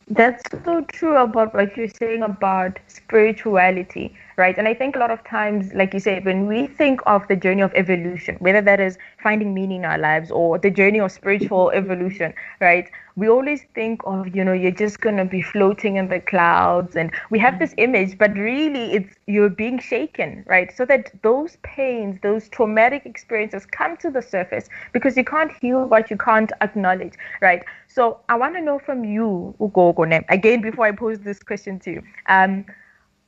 That's 0.07 0.43
so 0.63 0.81
true 0.93 1.17
about 1.17 1.53
what 1.53 1.75
you're 1.75 1.88
saying 1.89 2.22
about 2.24 2.79
spirituality, 2.88 4.15
right? 4.38 4.58
And 4.58 4.68
I 4.68 4.74
think 4.74 4.96
a 4.96 5.00
lot 5.00 5.12
of 5.12 5.24
times, 5.24 5.74
like 5.74 5.94
you 5.94 6.00
said, 6.00 6.25
when 6.25 6.48
we 6.48 6.68
think 6.68 7.02
of 7.06 7.28
the 7.28 7.36
journey 7.36 7.62
of 7.62 7.74
evolution, 7.75 8.36
whether 8.40 8.62
that 8.62 8.80
is 8.80 8.98
finding 9.22 9.54
meaning 9.54 9.80
in 9.80 9.86
our 9.86 9.98
lives 9.98 10.32
or 10.32 10.58
the 10.58 10.70
journey 10.70 11.00
of 11.00 11.12
spiritual 11.12 11.72
evolution, 11.72 12.34
right? 12.60 12.90
we 13.16 13.30
always 13.30 13.63
think 13.75 14.02
of 14.06 14.36
you 14.36 14.44
know 14.44 14.54
you're 14.54 14.72
just 14.72 15.00
going 15.00 15.18
to 15.18 15.25
be 15.25 15.42
floating 15.42 15.98
in 15.98 16.08
the 16.08 16.20
clouds 16.20 16.96
and 16.96 17.12
we 17.30 17.38
have 17.40 17.60
this 17.60 17.74
image 17.78 18.18
but 18.18 18.34
really 18.36 18.94
it's 18.94 19.16
you're 19.28 19.50
being 19.50 19.80
shaken 19.80 20.44
right 20.48 20.75
so 20.75 20.86
that 20.86 21.12
those 21.22 21.58
pains 21.63 22.20
those 22.24 22.50
traumatic 22.50 23.06
experiences 23.06 23.66
come 23.66 23.96
to 23.98 24.10
the 24.10 24.22
surface 24.22 24.70
because 24.94 25.16
you 25.16 25.24
can't 25.24 25.52
heal 25.62 25.86
what 25.86 26.10
you 26.10 26.18
can't 26.18 26.52
acknowledge 26.62 27.13
right 27.42 27.63
so 27.88 28.20
i 28.30 28.36
want 28.36 28.56
to 28.56 28.62
know 28.62 28.80
from 28.80 29.04
you 29.04 29.54
Ugo 29.62 29.94
ugogone 29.94 30.24
again 30.30 30.62
before 30.62 30.86
i 30.86 30.92
pose 30.92 31.20
this 31.20 31.40
question 31.40 31.80
to 31.80 31.92
you 31.92 32.04
um 32.28 32.66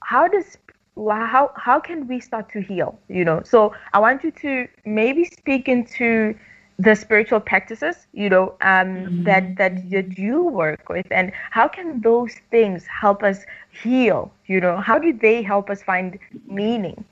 how 0.02 0.28
does 0.28 0.58
how 0.98 1.52
how 1.56 1.80
can 1.80 2.08
we 2.08 2.20
start 2.20 2.50
to 2.50 2.62
heal 2.62 2.98
you 3.10 3.26
know 3.26 3.42
so 3.44 3.74
i 3.94 4.00
want 4.00 4.24
you 4.24 4.32
to 4.32 4.68
maybe 4.86 5.26
speak 5.26 5.68
into 5.68 6.34
the 6.80 6.96
spiritual 6.96 7.40
practices 7.40 8.08
you 8.14 8.30
know 8.30 8.54
um, 8.62 8.88
mm-hmm. 8.88 9.24
that 9.24 9.58
that 9.58 9.90
that 9.90 10.18
you 10.18 10.44
work 10.44 10.90
with 10.90 11.06
and 11.12 11.32
how 11.52 11.68
can 11.68 12.02
those 12.02 12.36
things 12.52 12.86
help 12.86 13.24
us 13.24 13.46
heal 13.84 14.32
you 14.48 14.60
know 14.60 14.78
how 14.78 14.98
do 14.98 15.12
they 15.14 15.42
help 15.42 15.70
us 15.70 15.82
find 15.84 16.18
meaning 16.48 17.04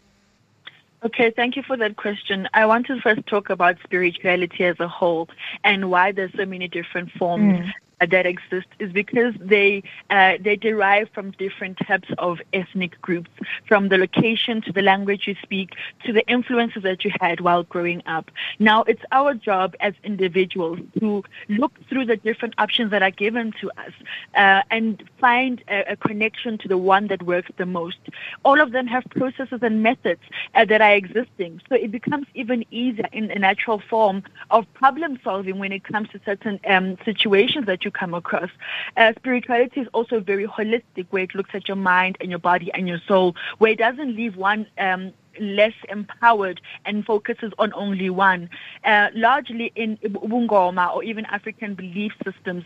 Okay, 1.06 1.34
thank 1.36 1.58
you 1.58 1.63
for 1.63 1.75
that 1.75 1.98
question. 1.98 2.48
I 2.54 2.66
want 2.66 2.88
to 2.88 2.98
first 3.02 3.28
talk 3.28 3.50
about 3.50 3.75
spirituality 3.84 4.63
as 4.63 4.80
a 4.80 4.88
whole 4.88 5.28
and 5.62 5.92
why 5.92 6.13
there's 6.13 6.32
so 6.34 6.46
many 6.46 6.70
different 6.70 7.12
forms 7.12 7.60
mm 7.60 7.72
that 8.08 8.26
exist 8.26 8.68
is 8.80 8.92
because 8.92 9.34
they 9.40 9.84
uh, 10.10 10.34
they 10.40 10.56
derive 10.56 11.10
from 11.14 11.32
different 11.32 11.78
types 11.88 12.10
of 12.18 12.40
ethnic 12.54 13.00
groups, 13.02 13.30
from 13.68 13.90
the 13.90 13.98
location 13.98 14.62
to 14.62 14.72
the 14.72 14.82
language 14.82 15.28
you 15.28 15.36
speak 15.42 15.72
to 16.06 16.14
the 16.14 16.26
influences 16.28 16.84
that 16.84 17.04
you 17.04 17.12
had 17.20 17.42
while 17.42 17.64
growing 17.64 18.02
up. 18.06 18.30
Now, 18.60 18.84
it's 18.84 19.02
our 19.12 19.34
job 19.34 19.76
as 19.80 19.94
individuals 20.04 20.80
to 21.00 21.24
look 21.50 21.74
through 21.90 22.06
the 22.06 22.18
different 22.18 22.54
options 22.58 22.92
that 22.92 23.02
are 23.02 23.12
given 23.12 23.54
to 23.62 23.70
us 23.72 23.94
uh, 24.36 24.62
and 24.72 25.04
find 25.20 25.64
a, 25.68 25.94
a, 25.94 25.96
connection 25.96 26.58
to 26.58 26.68
the 26.68 26.78
one 26.78 27.08
that 27.08 27.24
works 27.24 27.50
the 27.58 27.66
most. 27.66 27.98
All 28.44 28.60
of 28.60 28.72
them 28.72 28.88
have 28.88 29.04
processes 29.10 29.60
and 29.62 29.82
methods 29.82 30.22
uh, 30.56 30.66
that 30.66 30.82
are 30.82 30.94
existing, 30.94 31.62
so 31.70 31.76
it 31.76 31.92
becomes 31.92 32.28
even 32.34 32.66
easier 32.72 33.08
in 33.12 33.32
a 33.32 33.40
natural 33.40 33.82
form 33.90 34.24
of 34.50 34.72
problem 34.74 35.20
solving 35.24 35.60
when 35.60 35.72
it 35.72 35.84
comes 35.84 36.10
to 36.10 36.20
certain 36.26 36.60
um, 36.68 36.98
situations 37.06 37.66
that 37.66 37.86
you 37.86 37.92
come 37.94 38.14
across. 38.14 38.50
Uh, 38.98 39.14
spirituality 39.18 39.82
is 39.82 39.88
also 39.94 40.20
very 40.20 40.48
holistic, 40.48 41.08
where 41.10 41.24
it 41.24 41.36
looks 41.36 41.52
at 41.54 41.68
your 41.68 41.78
mind 41.78 42.18
and 42.20 42.30
your 42.30 42.40
body 42.40 42.72
and 42.74 42.88
your 42.88 43.00
soul, 43.08 43.36
where 43.58 43.72
it 43.72 43.80
doesn't 43.80 44.16
leave 44.16 44.36
one 44.36 44.66
um, 44.78 45.14
less 45.40 45.74
empowered 45.90 46.62
and 46.86 47.06
focuses 47.06 47.52
on 47.58 47.74
only 47.74 48.10
one. 48.10 48.50
Uh, 48.84 49.10
largely 49.14 49.72
in 49.76 49.98
Bungoma 49.98 50.94
or 50.96 51.04
even 51.04 51.26
African 51.26 51.76
belief 51.76 52.12
systems, 52.24 52.64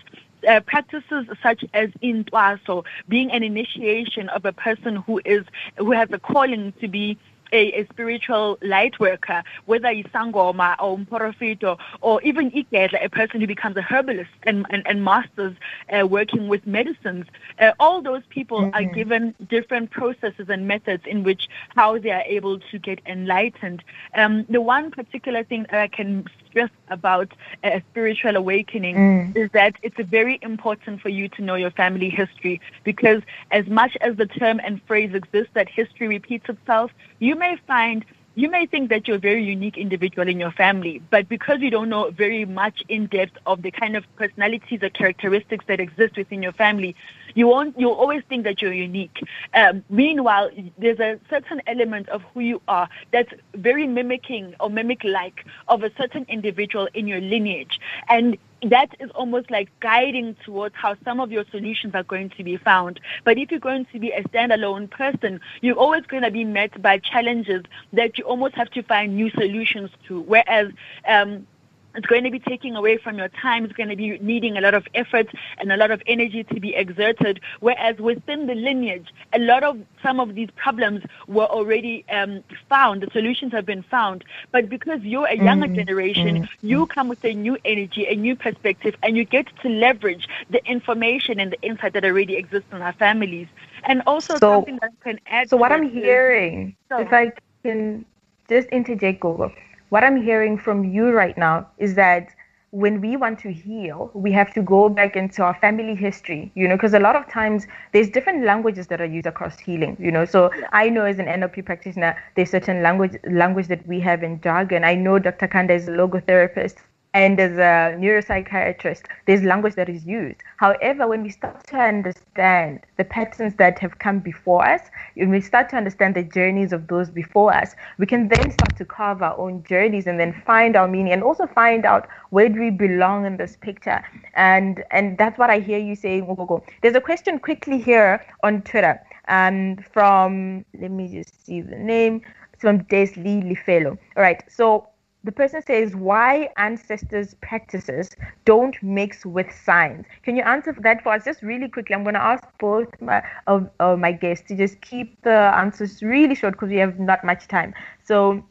uh, 0.47 0.59
practices 0.61 1.25
such 1.41 1.63
as 1.73 1.89
intwaso, 2.03 2.83
being 3.07 3.31
an 3.31 3.43
initiation 3.43 4.29
of 4.29 4.45
a 4.45 4.53
person 4.53 4.95
who 4.95 5.19
is 5.25 5.43
who 5.77 5.91
has 5.91 6.09
a 6.11 6.19
calling 6.19 6.73
to 6.79 6.87
be 6.87 7.17
a, 7.51 7.81
a 7.81 7.87
spiritual 7.87 8.57
light 8.61 8.99
worker, 8.99 9.43
whether 9.65 9.89
it's 9.89 10.09
Sangoma 10.09 10.75
or 10.79 10.97
Mporofito 10.97 11.77
or 12.01 12.21
even 12.21 12.51
Ikeda, 12.51 13.03
a 13.03 13.09
person 13.09 13.41
who 13.41 13.47
becomes 13.47 13.77
a 13.77 13.81
herbalist 13.81 14.29
and, 14.43 14.65
and, 14.69 14.85
and 14.87 15.03
masters 15.03 15.55
uh, 15.91 16.05
working 16.07 16.47
with 16.47 16.65
medicines, 16.65 17.25
uh, 17.59 17.71
all 17.79 18.01
those 18.01 18.23
people 18.29 18.61
mm-hmm. 18.61 18.75
are 18.75 18.93
given 18.93 19.33
different 19.49 19.91
processes 19.91 20.47
and 20.49 20.67
methods 20.67 21.03
in 21.05 21.23
which 21.23 21.47
how 21.75 21.97
they 21.97 22.11
are 22.11 22.23
able 22.25 22.59
to 22.59 22.79
get 22.79 22.99
enlightened. 23.05 23.83
Um, 24.15 24.45
the 24.49 24.61
one 24.61 24.91
particular 24.91 25.43
thing 25.43 25.65
that 25.71 25.79
I 25.79 25.87
can 25.87 26.25
stress 26.47 26.69
about 26.89 27.31
a 27.63 27.81
spiritual 27.91 28.35
awakening 28.35 28.95
mm. 28.95 29.35
is 29.35 29.51
that 29.51 29.75
it's 29.83 29.99
very 30.09 30.39
important 30.41 31.01
for 31.01 31.09
you 31.09 31.27
to 31.29 31.41
know 31.41 31.55
your 31.55 31.71
family 31.71 32.09
history 32.09 32.61
because 32.83 33.21
as 33.51 33.67
much 33.67 33.97
as 34.01 34.15
the 34.15 34.25
term 34.25 34.59
and 34.63 34.81
phrase 34.83 35.13
exists 35.13 35.51
that 35.53 35.69
history 35.69 36.07
repeats 36.07 36.49
itself, 36.49 36.91
you 37.19 37.35
may 37.37 37.57
find 37.67 38.05
you 38.37 38.51
may 38.51 38.67
think 38.67 38.91
that 38.91 39.07
you're 39.07 39.17
a 39.17 39.19
very 39.19 39.43
unique 39.43 39.79
individual 39.79 40.27
in 40.27 40.39
your 40.39 40.51
family, 40.51 41.01
but 41.09 41.27
because 41.27 41.59
you 41.59 41.71
don't 41.71 41.89
know 41.89 42.11
very 42.11 42.45
much 42.45 42.83
in 42.87 43.07
depth 43.07 43.35
of 43.47 43.63
the 43.63 43.71
kind 43.71 43.97
of 43.97 44.03
personalities 44.15 44.83
or 44.83 44.91
characteristics 44.91 45.65
that 45.67 45.79
exist 45.79 46.15
within 46.15 46.43
your 46.43 46.51
family, 46.51 46.95
you 47.33 47.47
won't. 47.47 47.79
You'll 47.79 47.93
always 47.93 48.21
think 48.29 48.43
that 48.43 48.61
you're 48.61 48.73
unique. 48.73 49.23
Um, 49.55 49.83
meanwhile, 49.89 50.51
there's 50.77 50.99
a 50.99 51.19
certain 51.31 51.63
element 51.65 52.09
of 52.09 52.21
who 52.31 52.41
you 52.41 52.61
are 52.67 52.87
that's 53.11 53.33
very 53.55 53.87
mimicking 53.87 54.53
or 54.59 54.69
mimic-like 54.69 55.43
of 55.67 55.81
a 55.81 55.91
certain 55.97 56.23
individual 56.29 56.87
in 56.93 57.07
your 57.07 57.21
lineage, 57.21 57.79
and 58.07 58.37
that 58.63 58.95
is 58.99 59.09
almost 59.11 59.51
like 59.51 59.69
guiding 59.79 60.35
towards 60.43 60.75
how 60.75 60.95
some 61.03 61.19
of 61.19 61.31
your 61.31 61.45
solutions 61.51 61.93
are 61.95 62.03
going 62.03 62.29
to 62.31 62.43
be 62.43 62.57
found. 62.57 62.99
But 63.23 63.37
if 63.37 63.51
you're 63.51 63.59
going 63.59 63.85
to 63.93 63.99
be 63.99 64.11
a 64.11 64.23
standalone 64.23 64.89
person, 64.89 65.39
you're 65.61 65.77
always 65.77 66.05
going 66.05 66.23
to 66.23 66.31
be 66.31 66.43
met 66.43 66.81
by 66.81 66.99
challenges 66.99 67.63
that 67.93 68.17
you 68.17 68.23
almost 68.23 68.55
have 68.55 68.69
to 68.71 68.83
find 68.83 69.15
new 69.15 69.29
solutions 69.31 69.89
to. 70.07 70.21
Whereas 70.21 70.71
um, 71.07 71.45
it's 71.95 72.05
going 72.05 72.23
to 72.23 72.31
be 72.31 72.39
taking 72.39 72.75
away 72.75 72.97
from 72.97 73.17
your 73.17 73.29
time. 73.29 73.65
It's 73.65 73.73
going 73.73 73.89
to 73.89 73.95
be 73.95 74.19
needing 74.19 74.57
a 74.57 74.61
lot 74.61 74.73
of 74.73 74.87
effort 74.93 75.27
and 75.57 75.71
a 75.71 75.77
lot 75.77 75.91
of 75.91 76.01
energy 76.05 76.43
to 76.43 76.59
be 76.59 76.75
exerted. 76.75 77.39
Whereas 77.59 77.97
within 77.97 78.45
the 78.45 78.55
lineage, 78.55 79.07
a 79.33 79.39
lot 79.39 79.63
of 79.63 79.79
some 80.03 80.19
of 80.19 80.35
these 80.35 80.49
problems 80.55 81.03
were 81.27 81.45
already 81.45 82.05
um, 82.09 82.43
found. 82.69 83.01
The 83.01 83.09
solutions 83.11 83.51
have 83.53 83.65
been 83.65 83.83
found. 83.83 84.23
But 84.51 84.69
because 84.69 85.01
you're 85.01 85.27
a 85.27 85.35
younger 85.35 85.65
mm-hmm. 85.65 85.75
generation, 85.75 86.43
mm-hmm. 86.43 86.67
you 86.67 86.85
come 86.85 87.07
with 87.07 87.23
a 87.25 87.33
new 87.33 87.57
energy, 87.65 88.05
a 88.07 88.15
new 88.15 88.35
perspective, 88.35 88.95
and 89.01 89.17
you 89.17 89.25
get 89.25 89.47
to 89.61 89.69
leverage 89.69 90.27
the 90.49 90.63
information 90.65 91.39
and 91.39 91.51
the 91.51 91.61
insight 91.61 91.93
that 91.93 92.05
already 92.05 92.35
exists 92.35 92.69
in 92.71 92.81
our 92.81 92.93
families. 92.93 93.47
And 93.83 94.03
also 94.05 94.35
so, 94.35 94.57
something 94.57 94.77
that 94.81 94.91
can 95.01 95.19
add. 95.27 95.49
So 95.49 95.57
what 95.57 95.71
I'm 95.71 95.89
hearing, 95.89 96.75
so, 96.89 96.99
if 96.99 97.11
I 97.11 97.31
can 97.63 98.05
just 98.49 98.67
interject, 98.69 99.19
Google 99.21 99.51
what 99.89 100.03
I'm 100.03 100.21
hearing 100.21 100.57
from 100.57 100.83
you 100.83 101.11
right 101.11 101.37
now 101.37 101.67
is 101.77 101.95
that 101.95 102.29
when 102.71 102.99
we 102.99 103.15
want 103.15 103.39
to 103.39 103.51
heal, 103.51 104.11
we 104.13 104.31
have 104.33 104.53
to 104.53 104.61
go 104.61 104.89
back 104.89 105.15
into 105.15 105.41
our 105.41 105.55
family 105.55 105.95
history, 105.95 106.51
you 106.53 106.67
know, 106.67 106.75
because 106.75 106.93
a 106.93 106.99
lot 106.99 107.15
of 107.15 107.27
times 107.29 107.65
there's 107.93 108.09
different 108.09 108.43
languages 108.43 108.87
that 108.87 108.99
are 108.99 109.05
used 109.05 109.25
across 109.25 109.57
healing, 109.57 109.95
you 109.99 110.11
know. 110.11 110.25
So 110.25 110.51
I 110.73 110.89
know 110.89 111.05
as 111.05 111.17
an 111.17 111.27
NLP 111.27 111.65
practitioner, 111.65 112.21
there's 112.35 112.51
certain 112.51 112.83
language 112.83 113.17
language 113.23 113.67
that 113.67 113.87
we 113.87 114.01
have 114.01 114.21
in 114.21 114.41
jargon. 114.41 114.83
I 114.83 114.95
know 114.95 115.17
Dr. 115.17 115.47
Khanda 115.47 115.73
is 115.73 115.87
a 115.87 115.91
logotherapist 115.91 116.75
and 117.17 117.39
as 117.39 117.53
a 117.53 117.97
neuropsychiatrist, 117.97 119.05
there's 119.25 119.41
language 119.41 119.73
that 119.73 119.89
is 119.89 120.05
used. 120.05 120.39
However, 120.57 121.07
when 121.07 121.23
we 121.23 121.31
start 121.31 121.65
to 121.65 121.75
understand 121.75 122.81
the 122.97 123.05
patterns 123.05 123.55
that 123.55 123.79
have 123.79 123.97
come 123.97 124.19
before 124.19 124.63
us, 124.63 124.81
when 125.15 125.31
we 125.31 125.41
start 125.41 125.67
to 125.69 125.77
understand 125.77 126.13
the 126.13 126.21
journeys 126.21 126.71
of 126.73 126.85
those 126.87 127.09
before 127.09 127.51
us, 127.51 127.73
we 127.97 128.05
can 128.05 128.27
then 128.27 128.51
start 128.51 128.77
to 128.77 128.85
carve 128.85 129.23
our 129.23 129.35
own 129.39 129.63
journeys 129.63 130.05
and 130.05 130.19
then 130.19 130.31
find 130.45 130.75
our 130.75 130.87
meaning 130.87 131.11
and 131.11 131.23
also 131.23 131.47
find 131.47 131.85
out 131.85 132.07
where 132.29 132.49
do 132.49 132.59
we 132.59 132.69
belong 132.69 133.25
in 133.25 133.35
this 133.37 133.57
picture. 133.61 133.99
And 134.35 134.83
and 134.91 135.17
that's 135.17 135.39
what 135.39 135.49
I 135.49 135.57
hear 135.59 135.79
you 135.79 135.95
saying, 135.95 136.27
Ogogo. 136.27 136.61
There's 136.83 136.93
a 136.93 137.01
question 137.01 137.39
quickly 137.39 137.81
here 137.81 138.23
on 138.43 138.61
Twitter 138.61 139.01
um, 139.27 139.77
from, 139.91 140.63
let 140.79 140.91
me 140.91 141.07
just 141.07 141.43
see 141.43 141.61
the 141.61 141.77
name, 141.77 142.21
from 142.59 142.81
Desli 142.83 143.43
Lifelo. 143.43 143.97
All 144.15 144.21
right, 144.21 144.43
so 144.47 144.87
the 145.27 145.31
person 145.33 145.61
says 145.61 145.93
why 145.93 146.49
ancestors' 146.55 147.33
practices 147.41 148.09
don't 148.45 148.81
mix 148.81 149.25
with 149.25 149.51
science. 149.51 150.07
Can 150.23 150.37
you 150.37 150.43
answer 150.43 150.73
that 150.79 151.03
for 151.03 151.11
us 151.11 151.25
just 151.25 151.41
really 151.43 151.67
quickly? 151.67 151.95
I'm 151.95 152.03
going 152.03 152.15
to 152.15 152.23
ask 152.23 152.45
both 152.59 152.87
my, 153.01 153.21
of, 153.45 153.69
of 153.81 153.99
my 153.99 154.13
guests 154.13 154.47
to 154.47 154.55
just 154.55 154.79
keep 154.79 155.21
the 155.23 155.53
answers 155.53 156.01
really 156.01 156.33
short 156.33 156.53
because 156.53 156.69
we 156.69 156.77
have 156.77 156.97
not 156.97 157.25
much 157.25 157.49
time. 157.49 157.73
So, 158.05 158.45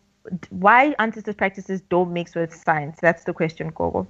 why 0.51 0.95
ancestors' 0.99 1.35
practices 1.35 1.81
don't 1.81 2.13
mix 2.13 2.35
with 2.35 2.55
science? 2.55 2.99
That's 3.01 3.25
the 3.25 3.33
question, 3.33 3.73
Gogo. 3.75 4.07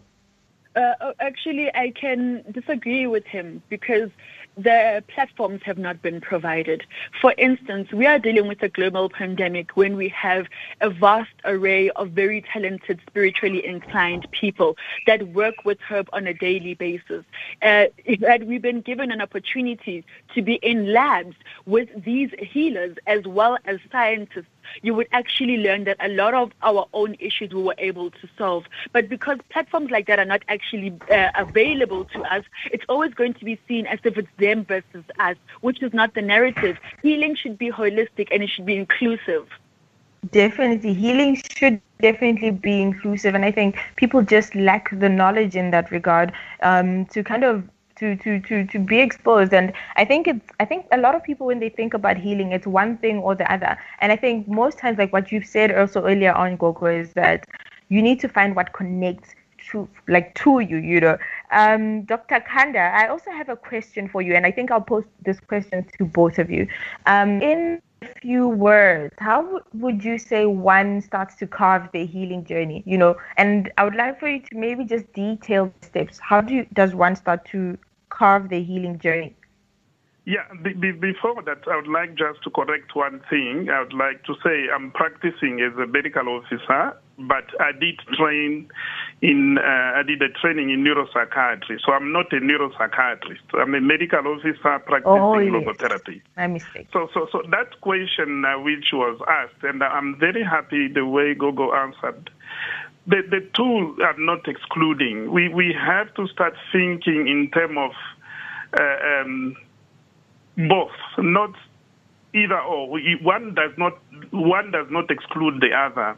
Uh, 0.77 0.93
oh, 1.01 1.13
actually, 1.21 1.75
I 1.75 1.91
can 1.91 2.45
disagree 2.53 3.07
with 3.07 3.25
him 3.25 3.63
because 3.71 4.11
the 4.57 5.03
platforms 5.09 5.61
have 5.65 5.77
not 5.77 6.01
been 6.01 6.21
provided. 6.21 6.83
For 7.21 7.35
instance, 7.37 7.93
we 7.93 8.07
are 8.07 8.19
dealing 8.19 8.49
with 8.49 8.63
a 8.63 8.69
global 8.69 9.11
pandemic 9.11 9.77
when 9.77 9.97
we 9.97 10.09
have 10.09 10.47
a 10.81 10.89
vast 10.89 11.33
array 11.45 11.91
of 11.91 12.11
very 12.11 12.43
talented, 12.53 13.01
spiritually 13.07 13.65
inclined 13.67 14.27
people 14.33 14.77
that 15.07 15.29
work 15.29 15.65
with 15.65 15.79
herb 15.81 16.09
on 16.13 16.27
a 16.27 16.33
daily 16.33 16.75
basis. 16.75 17.25
Uh, 17.61 17.87
had 18.27 18.45
we 18.45 18.59
been 18.59 18.81
given 18.81 19.11
an 19.13 19.21
opportunity 19.21 20.05
to 20.35 20.43
be 20.43 20.55
in 20.55 20.93
labs 20.93 21.37
with 21.67 21.89
these 22.05 22.31
healers 22.39 22.97
as 23.07 23.25
well 23.27 23.59
as 23.67 23.79
scientists 23.93 24.47
you 24.83 24.95
would 24.95 25.09
actually 25.13 25.59
learn 25.59 25.85
that 25.85 25.97
a 26.01 26.09
lot 26.09 26.35
of 26.35 26.53
our 26.63 26.87
own 26.93 27.17
issues 27.19 27.53
we 27.53 27.63
were 27.63 27.75
able 27.79 28.11
to 28.11 28.29
solve. 28.39 28.65
But 28.93 29.09
because 29.09 29.39
platforms 29.51 29.91
like 29.91 30.07
that 30.07 30.19
are 30.19 30.25
not 30.25 30.43
actually 30.49 30.99
uh, 31.11 31.31
available 31.37 32.05
to 32.07 32.23
us, 32.23 32.45
it's 32.73 32.85
always 32.89 33.15
going 33.15 33.35
to 33.35 33.45
be 33.45 33.59
seen 33.69 33.87
as 33.87 33.99
if 34.05 34.17
it's 34.17 34.29
them 34.39 34.65
versus 34.65 35.05
us, 35.19 35.37
which 35.61 35.83
is 35.83 35.93
not 35.93 36.15
the 36.15 36.23
narrative. 36.23 36.77
Healing 37.03 37.35
should 37.35 37.59
be 37.59 37.71
holistic 37.71 38.29
and 38.31 38.43
it 38.43 38.51
should 38.51 38.67
be 38.67 38.77
inclusive. 38.77 39.49
Definitely. 40.31 40.95
Healing 40.95 41.41
should 41.57 41.81
definitely 42.01 42.51
be 42.51 42.83
inclusive. 42.83 43.35
And 43.35 43.45
I 43.45 43.53
think 43.53 43.79
people 43.97 44.23
just 44.23 44.55
lack 44.55 44.89
the 44.99 45.09
knowledge 45.09 45.55
in 45.57 45.71
that 45.71 45.91
regard 45.91 46.33
um, 46.63 47.07
to 47.07 47.23
kind 47.23 47.45
of 47.45 47.69
to 47.97 48.17
to 48.17 48.41
to 48.41 48.65
to 48.67 48.79
be 48.79 48.99
exposed. 49.01 49.53
And 49.53 49.73
i 49.97 50.05
think 50.05 50.29
it's 50.29 50.47
i 50.61 50.65
think 50.65 50.87
a 50.93 50.99
lot 50.99 51.15
of 51.15 51.23
people 51.23 51.47
when 51.47 51.61
they 51.61 51.69
think 51.69 51.95
about 51.95 52.17
healing 52.17 52.53
it's 52.53 52.67
one 52.67 52.99
thing 52.99 53.19
or 53.19 53.35
the 53.35 53.51
other. 53.53 53.77
And 54.01 54.13
i 54.13 54.17
think 54.17 54.49
most 54.49 54.79
times 54.79 54.99
like 54.99 55.13
what 55.13 55.33
you've 55.33 55.47
said 55.47 55.73
also 55.73 56.05
earlier 56.05 56.33
on 56.33 56.57
gogo 56.57 56.87
is 56.87 57.13
that 57.15 57.47
you 57.89 58.03
need 58.03 58.21
to 58.21 58.29
find 58.29 58.57
what 58.57 58.73
connects 58.73 59.35
to 59.71 59.89
like 60.09 60.35
to 60.35 60.61
you 60.61 60.77
you 60.77 61.01
know. 61.01 61.19
Um, 61.51 62.03
dr 62.03 62.41
khanda 62.41 62.79
i 62.79 63.09
also 63.09 63.31
have 63.31 63.49
a 63.49 63.57
question 63.57 64.09
for 64.09 64.21
you 64.23 64.35
and 64.35 64.45
i 64.47 64.51
think 64.51 64.71
i'll 64.71 64.81
post 64.81 65.09
this 65.25 65.41
question 65.41 65.87
to 65.99 66.05
both 66.05 66.39
of 66.39 66.51
you. 66.51 66.69
Um, 67.07 67.41
in 67.41 67.81
few 68.21 68.49
words, 68.49 69.15
how 69.19 69.61
would 69.75 70.05
you 70.05 70.19
say 70.19 70.47
one 70.47 71.01
starts 71.01 71.35
to 71.37 71.47
carve 71.47 71.91
their 71.93 72.07
healing 72.07 72.45
journey? 72.45 72.83
You 72.87 72.99
know, 72.99 73.17
and 73.37 73.73
I 73.79 73.85
would 73.85 73.95
like 73.95 74.21
for 74.21 74.29
you 74.29 74.41
to 74.41 74.57
maybe 74.57 74.85
just 74.85 75.13
detail 75.13 75.73
the 75.81 75.87
steps. 75.87 76.19
How 76.19 76.41
do 76.41 76.55
you, 76.55 76.67
does 76.73 76.95
one 76.95 77.17
start 77.17 77.45
to 77.47 77.79
carve 78.11 78.49
their 78.51 78.61
healing 78.61 78.99
journey? 78.99 79.37
Yeah, 80.25 80.43
before 80.61 81.41
that, 81.45 81.59
I 81.71 81.77
would 81.77 81.87
like 81.87 82.17
just 82.17 82.43
to 82.43 82.51
correct 82.51 82.97
one 82.97 83.21
thing. 83.31 83.69
I 83.71 83.81
would 83.81 83.93
like 83.93 84.25
to 84.25 84.35
say 84.45 84.67
I'm 84.75 84.91
practicing 84.91 85.61
as 85.61 85.79
a 85.79 85.87
medical 85.87 86.29
officer, 86.29 86.99
but 87.19 87.45
I 87.61 87.73
did 87.73 87.99
train 88.17 88.69
in, 89.23 89.59
uh, 89.59 89.99
I 89.99 90.03
did 90.03 90.23
a 90.23 90.29
training 90.29 90.71
in 90.71 90.85
neuropsychiatry. 90.85 91.81
So 91.85 91.93
I'm 91.93 92.13
not 92.13 92.33
a 92.33 92.37
neuropsychiatrist. 92.37 93.55
I'm 93.55 93.75
a 93.75 93.81
medical 93.81 94.27
officer 94.27 94.79
practicing 94.81 95.05
oh, 95.07 95.39
yes. 95.39 95.53
logotherapy. 95.53 96.21
My 96.37 96.47
mistake. 96.47 96.89
So, 96.93 97.09
so, 97.15 97.27
so 97.33 97.43
that 97.51 97.81
question 97.81 98.45
uh, 98.45 98.61
which 98.61 98.87
was 98.93 99.19
asked, 99.29 99.63
and 99.63 99.83
I'm 99.83 100.19
very 100.19 100.45
happy 100.45 100.89
the 100.89 101.07
way 101.07 101.35
Gogo 101.35 101.73
answered 101.75 102.31
the, 103.07 103.23
the 103.31 103.49
two 103.55 103.97
are 104.03 104.19
not 104.19 104.49
excluding. 104.49 105.31
We, 105.31 105.49
we 105.49 105.73
have 105.73 106.13
to 106.15 106.27
start 106.29 106.55
thinking 106.73 107.29
in 107.29 107.51
terms 107.53 107.79
of 107.79 107.93
uh, 108.79 109.21
um, 109.21 109.57
both, 110.69 110.91
not 111.19 111.55
either 112.37 112.61
or. 112.61 112.99
One 113.23 113.55
does 113.55 113.73
not 113.79 113.99
one 114.31 114.71
does 114.71 114.87
not 114.91 115.11
exclude 115.11 115.61
the 115.61 115.75
other. 115.75 116.17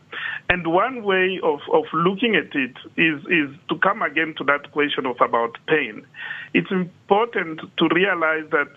And 0.49 0.67
one 0.67 1.05
way 1.05 1.39
of, 1.43 1.61
of 1.73 1.85
looking 1.93 2.35
at 2.35 2.55
it 2.55 2.77
is 2.97 3.21
is 3.27 3.55
to 3.69 3.79
come 3.79 4.03
again 4.03 4.35
to 4.39 4.45
that 4.45 4.73
question 4.73 5.07
of 5.07 5.17
about 5.21 5.57
pain. 5.67 6.05
It's 6.55 6.71
important 6.71 7.61
to 7.79 7.89
realize 7.95 8.51
that 8.51 8.69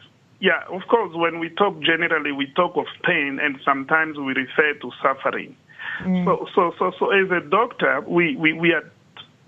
yeah, 0.41 0.63
of 0.71 0.82
course, 0.89 1.13
when 1.15 1.39
we 1.39 1.49
talk 1.49 1.80
generally, 1.82 2.32
we 2.32 2.47
talk 2.56 2.75
of 2.75 2.88
pain, 3.04 3.38
and 3.41 3.58
sometimes 3.63 4.17
we 4.17 4.34
refer 4.34 4.73
to 4.82 4.91
suffering. 5.01 5.56
Mm. 6.04 6.25
So, 6.25 6.47
so, 6.56 6.73
so, 6.80 6.91
so, 6.97 7.12
as 7.12 7.30
a 7.30 7.47
doctor, 7.47 8.01
we, 8.08 8.36
we, 8.36 8.54
we 8.54 8.73
are 8.73 8.89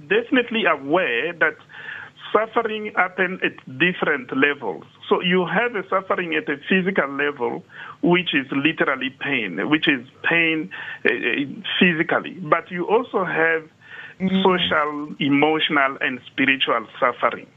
definitely 0.07 0.65
aware 0.65 1.33
that 1.33 1.57
suffering 2.33 2.91
happen 2.95 3.39
at 3.43 3.55
different 3.79 4.35
levels. 4.35 4.83
So 5.07 5.21
you 5.21 5.45
have 5.45 5.75
a 5.75 5.87
suffering 5.87 6.35
at 6.35 6.49
a 6.49 6.57
physical 6.67 7.09
level, 7.09 7.63
which 8.01 8.33
is 8.33 8.47
literally 8.51 9.15
pain, 9.21 9.69
which 9.69 9.87
is 9.87 10.05
pain 10.23 10.69
uh, 11.05 11.09
physically. 11.79 12.33
But 12.41 12.71
you 12.71 12.87
also 12.87 13.23
have 13.23 13.63
mm. 14.19 14.43
social, 14.43 15.15
emotional, 15.19 15.97
and 16.01 16.19
spiritual 16.31 16.87
suffering. 16.99 17.47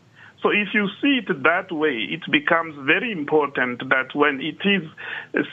So 0.47 0.53
if 0.53 0.69
you 0.75 0.87
see 1.03 1.19
it 1.27 1.43
that 1.43 1.73
way, 1.73 2.07
it 2.09 2.21
becomes 2.31 2.77
very 2.87 3.11
important 3.11 3.81
that 3.89 4.15
when 4.15 4.41
it 4.41 4.63
is 4.65 4.89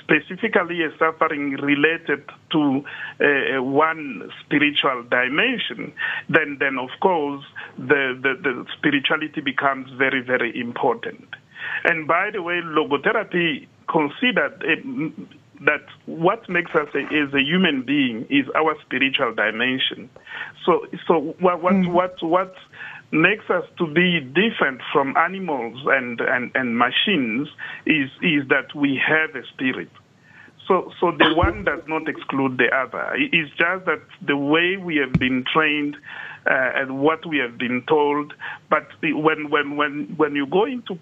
specifically 0.03 0.83
a 0.83 0.95
suffering 0.99 1.53
related 1.53 2.21
to 2.51 2.83
uh, 3.19 3.63
one 3.63 4.29
spiritual 4.45 5.01
dimension, 5.09 5.93
then, 6.29 6.57
then 6.59 6.77
of 6.77 6.89
course 7.01 7.43
the, 7.75 8.13
the, 8.21 8.35
the 8.43 8.65
spirituality 8.77 9.41
becomes 9.41 9.89
very, 9.97 10.21
very 10.21 10.53
important. 10.61 11.25
And 11.85 12.07
by 12.07 12.29
the 12.31 12.43
way, 12.43 12.61
logotherapy 12.61 13.65
considered 13.89 14.61
uh, 14.61 15.23
that 15.65 15.85
what 16.05 16.47
makes 16.49 16.71
us 16.71 16.87
a, 16.93 16.99
as 16.99 17.33
a 17.33 17.41
human 17.41 17.83
being 17.83 18.25
is 18.29 18.45
our 18.55 18.75
spiritual 18.85 19.33
dimension. 19.33 20.09
So, 20.65 20.85
so 21.07 21.35
what, 21.39 21.61
what, 21.61 21.73
mm. 21.73 21.91
what, 21.91 22.21
what 22.21 22.55
makes 23.11 23.49
us 23.49 23.63
to 23.77 23.87
be 23.87 24.19
different 24.19 24.81
from 24.91 25.15
animals 25.17 25.79
and, 25.85 26.19
and, 26.19 26.51
and 26.55 26.77
machines 26.77 27.47
is, 27.85 28.09
is 28.21 28.47
that 28.49 28.75
we 28.75 28.99
have 29.05 29.35
a 29.35 29.45
spirit. 29.53 29.89
So, 30.67 30.91
so 30.99 31.11
the 31.11 31.33
one 31.35 31.63
does 31.63 31.83
not 31.87 32.07
exclude 32.07 32.57
the 32.57 32.75
other. 32.75 33.13
It's 33.15 33.51
just 33.51 33.85
that 33.85 34.01
the 34.25 34.37
way 34.37 34.77
we 34.77 34.97
have 34.97 35.13
been 35.13 35.45
trained 35.53 35.95
uh, 36.45 36.71
and 36.75 36.99
what 36.99 37.25
we 37.25 37.37
have 37.37 37.57
been 37.57 37.83
told. 37.87 38.33
But 38.69 38.87
when, 39.01 39.49
when, 39.49 39.77
when, 39.77 40.13
when 40.17 40.35
you 40.35 40.45
go 40.47 40.65
into 40.65 40.97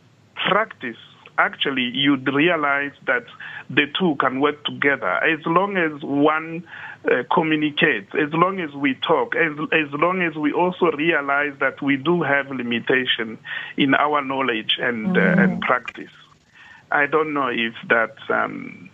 practice, 0.50 0.98
actually 1.38 1.92
you'd 1.94 2.28
realize 2.34 2.92
that 3.08 3.26
the 3.70 3.88
two 3.98 4.16
can 4.20 4.40
work 4.40 4.64
together 4.66 5.24
as 5.24 5.40
long 5.46 5.78
as 5.78 6.02
one 6.04 6.64
uh, 7.10 7.24
communicates, 7.34 8.14
as 8.14 8.32
long 8.34 8.60
as 8.60 8.72
we 8.74 8.94
talk, 8.96 9.36
as, 9.36 9.52
as 9.72 9.92
long 9.94 10.22
as 10.22 10.36
we 10.36 10.52
also 10.52 10.92
realize 10.92 11.54
that 11.60 11.82
we 11.82 11.98
do 11.98 12.22
have 12.22 12.50
limitation 12.50 13.38
in 13.78 13.94
our 13.96 14.24
knowledge 14.24 14.78
and, 14.80 15.16
mm. 15.16 15.18
uh, 15.18 15.42
and 15.42 15.62
practice. 15.62 16.12
I 16.92 17.06
don't 17.06 17.34
know 17.34 17.48
if 17.48 17.74
that 17.88 18.16
um, 18.30 18.90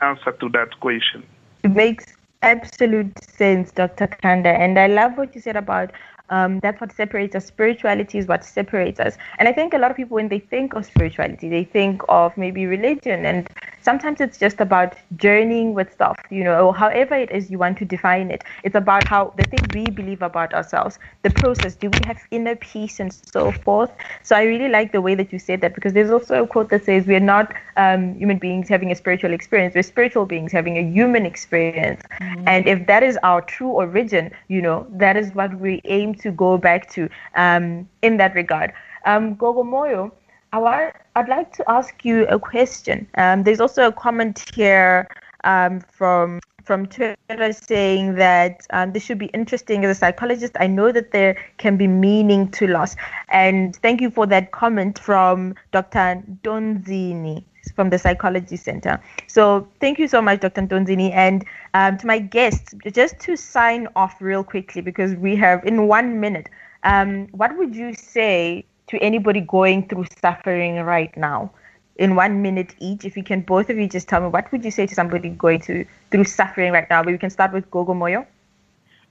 answer 0.00 0.32
to 0.32 0.48
that 0.50 0.78
question. 0.80 1.24
It 1.64 1.72
makes 1.72 2.16
absolute 2.42 3.12
sense, 3.22 3.72
Dr. 3.72 4.06
Khanda. 4.06 4.50
And 4.50 4.78
I 4.78 4.86
love 4.86 5.18
what 5.18 5.34
you 5.34 5.40
said 5.40 5.56
about 5.56 5.90
um, 6.30 6.60
that's 6.60 6.80
what 6.80 6.92
separates 6.92 7.34
us. 7.34 7.46
Spirituality 7.46 8.18
is 8.18 8.26
what 8.26 8.44
separates 8.44 9.00
us. 9.00 9.18
And 9.38 9.48
I 9.48 9.52
think 9.52 9.74
a 9.74 9.78
lot 9.78 9.90
of 9.90 9.96
people, 9.96 10.14
when 10.14 10.28
they 10.28 10.38
think 10.38 10.74
of 10.74 10.86
spirituality, 10.86 11.48
they 11.48 11.64
think 11.64 12.02
of 12.08 12.36
maybe 12.36 12.66
religion. 12.66 13.26
And 13.26 13.48
sometimes 13.82 14.20
it's 14.20 14.38
just 14.38 14.60
about 14.60 14.94
journeying 15.16 15.74
with 15.74 15.92
stuff, 15.92 16.16
you 16.30 16.44
know, 16.44 16.66
or 16.66 16.74
however 16.74 17.14
it 17.14 17.30
is 17.30 17.50
you 17.50 17.58
want 17.58 17.78
to 17.78 17.84
define 17.84 18.30
it. 18.30 18.44
It's 18.64 18.74
about 18.74 19.06
how 19.06 19.32
the 19.36 19.44
things 19.44 19.66
we 19.74 19.84
believe 19.90 20.22
about 20.22 20.54
ourselves, 20.54 20.98
the 21.22 21.30
process. 21.30 21.74
Do 21.74 21.90
we 21.90 21.98
have 22.06 22.18
inner 22.30 22.56
peace 22.56 23.00
and 23.00 23.12
so 23.12 23.52
forth? 23.52 23.90
So 24.22 24.36
I 24.36 24.42
really 24.42 24.68
like 24.68 24.92
the 24.92 25.00
way 25.00 25.14
that 25.14 25.32
you 25.32 25.38
said 25.38 25.60
that 25.62 25.74
because 25.74 25.92
there's 25.92 26.10
also 26.10 26.42
a 26.42 26.46
quote 26.46 26.70
that 26.70 26.84
says 26.84 27.06
we're 27.06 27.20
not 27.20 27.52
um, 27.76 28.14
human 28.14 28.38
beings 28.38 28.68
having 28.68 28.90
a 28.90 28.94
spiritual 28.94 29.32
experience, 29.32 29.74
we're 29.74 29.82
spiritual 29.82 30.26
beings 30.26 30.52
having 30.52 30.76
a 30.76 30.82
human 30.82 31.26
experience. 31.26 32.02
Mm-hmm. 32.20 32.44
And 32.46 32.66
if 32.66 32.86
that 32.86 33.02
is 33.02 33.18
our 33.22 33.40
true 33.40 33.70
origin, 33.70 34.30
you 34.48 34.62
know, 34.62 34.86
that 34.90 35.16
is 35.16 35.34
what 35.34 35.58
we 35.58 35.80
aim 35.84 36.14
to 36.16 36.30
go 36.30 36.58
back 36.58 36.90
to 36.90 37.08
um, 37.34 37.88
in 38.02 38.16
that 38.18 38.34
regard. 38.34 38.72
Um, 39.06 39.34
Gogo 39.34 39.62
Moyo, 39.62 40.12
I'd 40.52 41.28
like 41.28 41.52
to 41.56 41.64
ask 41.70 42.04
you 42.04 42.26
a 42.26 42.38
question. 42.38 43.06
Um, 43.16 43.42
there's 43.42 43.60
also 43.60 43.86
a 43.86 43.92
comment 43.92 44.44
here 44.54 45.08
um, 45.44 45.80
from 45.80 46.40
from 46.64 46.86
Twitter 46.86 47.52
saying 47.52 48.14
that 48.14 48.66
um, 48.70 48.92
this 48.92 49.04
should 49.04 49.18
be 49.18 49.26
interesting 49.26 49.84
as 49.84 49.96
a 49.96 49.98
psychologist. 49.98 50.56
I 50.60 50.66
know 50.66 50.92
that 50.92 51.10
there 51.10 51.36
can 51.58 51.76
be 51.76 51.86
meaning 51.86 52.50
to 52.52 52.66
loss, 52.66 52.94
and 53.28 53.74
thank 53.76 54.00
you 54.00 54.10
for 54.10 54.26
that 54.26 54.52
comment 54.52 54.98
from 54.98 55.54
Dr. 55.72 56.22
Donzini 56.42 57.44
from 57.74 57.90
the 57.90 57.98
Psychology 57.98 58.56
Center. 58.56 59.00
So 59.26 59.68
thank 59.80 59.98
you 59.98 60.08
so 60.08 60.20
much, 60.20 60.40
Dr. 60.40 60.62
Donzini, 60.62 61.12
and 61.12 61.44
um, 61.74 61.98
to 61.98 62.06
my 62.06 62.18
guests, 62.18 62.74
just 62.92 63.18
to 63.20 63.36
sign 63.36 63.88
off 63.96 64.20
real 64.20 64.44
quickly 64.44 64.82
because 64.82 65.14
we 65.14 65.36
have 65.36 65.64
in 65.64 65.86
one 65.86 66.20
minute. 66.20 66.48
Um, 66.82 67.28
what 67.32 67.56
would 67.58 67.74
you 67.76 67.94
say 67.94 68.64
to 68.90 68.98
anybody 68.98 69.40
going 69.40 69.88
through 69.88 70.06
suffering 70.20 70.76
right 70.80 71.16
now? 71.16 71.50
In 71.96 72.14
one 72.14 72.42
minute 72.42 72.74
each, 72.78 73.04
if 73.04 73.16
you 73.16 73.22
can, 73.22 73.42
both 73.42 73.68
of 73.70 73.76
you 73.78 73.88
just 73.88 74.08
tell 74.08 74.20
me 74.20 74.28
what 74.28 74.50
would 74.52 74.64
you 74.64 74.70
say 74.70 74.86
to 74.86 74.94
somebody 74.94 75.28
going 75.30 75.60
to, 75.62 75.84
through 76.10 76.24
suffering 76.24 76.72
right 76.72 76.88
now? 76.88 77.02
But 77.02 77.12
we 77.12 77.18
can 77.18 77.30
start 77.30 77.52
with 77.52 77.70
Gogo 77.70 77.94
Moyo. 77.94 78.26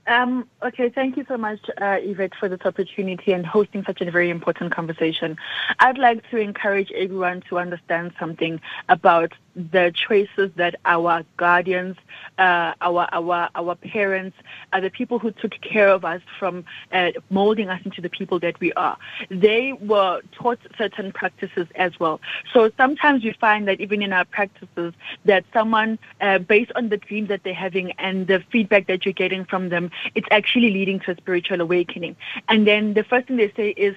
Um, 0.06 0.48
okay, 0.62 0.88
thank 0.88 1.16
you 1.16 1.24
so 1.28 1.36
much, 1.36 1.60
uh, 1.80 1.98
Yvette, 2.00 2.34
for 2.34 2.48
this 2.48 2.60
opportunity 2.64 3.32
and 3.32 3.46
hosting 3.46 3.84
such 3.84 4.00
a 4.00 4.10
very 4.10 4.30
important 4.30 4.72
conversation. 4.72 5.36
I'd 5.78 5.98
like 5.98 6.28
to 6.30 6.38
encourage 6.38 6.90
everyone 6.92 7.42
to 7.48 7.58
understand 7.58 8.12
something 8.18 8.60
about 8.88 9.32
the 9.54 9.92
choices 9.94 10.50
that 10.56 10.76
our 10.84 11.24
guardians, 11.36 11.96
uh, 12.38 12.74
our 12.80 13.08
our 13.12 13.48
our 13.54 13.74
parents, 13.74 14.36
uh, 14.72 14.80
the 14.80 14.90
people 14.90 15.18
who 15.18 15.30
took 15.32 15.52
care 15.60 15.88
of 15.88 16.04
us 16.04 16.22
from 16.38 16.64
uh, 16.92 17.10
molding 17.30 17.68
us 17.68 17.80
into 17.84 18.00
the 18.00 18.08
people 18.08 18.38
that 18.40 18.58
we 18.60 18.72
are. 18.74 18.96
They 19.28 19.72
were 19.72 20.22
taught 20.32 20.58
certain 20.78 21.12
practices 21.12 21.66
as 21.74 21.98
well. 21.98 22.20
So 22.52 22.70
sometimes 22.76 23.24
you 23.24 23.34
find 23.40 23.66
that 23.68 23.80
even 23.80 24.02
in 24.02 24.12
our 24.12 24.24
practices, 24.24 24.94
that 25.24 25.44
someone, 25.52 25.98
uh, 26.20 26.38
based 26.38 26.72
on 26.76 26.88
the 26.88 26.96
dreams 26.96 27.28
that 27.28 27.42
they're 27.42 27.54
having 27.54 27.92
and 27.92 28.26
the 28.26 28.42
feedback 28.50 28.86
that 28.86 29.04
you're 29.04 29.12
getting 29.12 29.44
from 29.44 29.68
them, 29.68 29.90
it's 30.14 30.28
actually 30.30 30.70
leading 30.70 31.00
to 31.00 31.12
a 31.12 31.16
spiritual 31.16 31.60
awakening. 31.60 32.16
And 32.48 32.66
then 32.66 32.94
the 32.94 33.04
first 33.04 33.28
thing 33.28 33.36
they 33.36 33.52
say 33.56 33.70
is, 33.70 33.96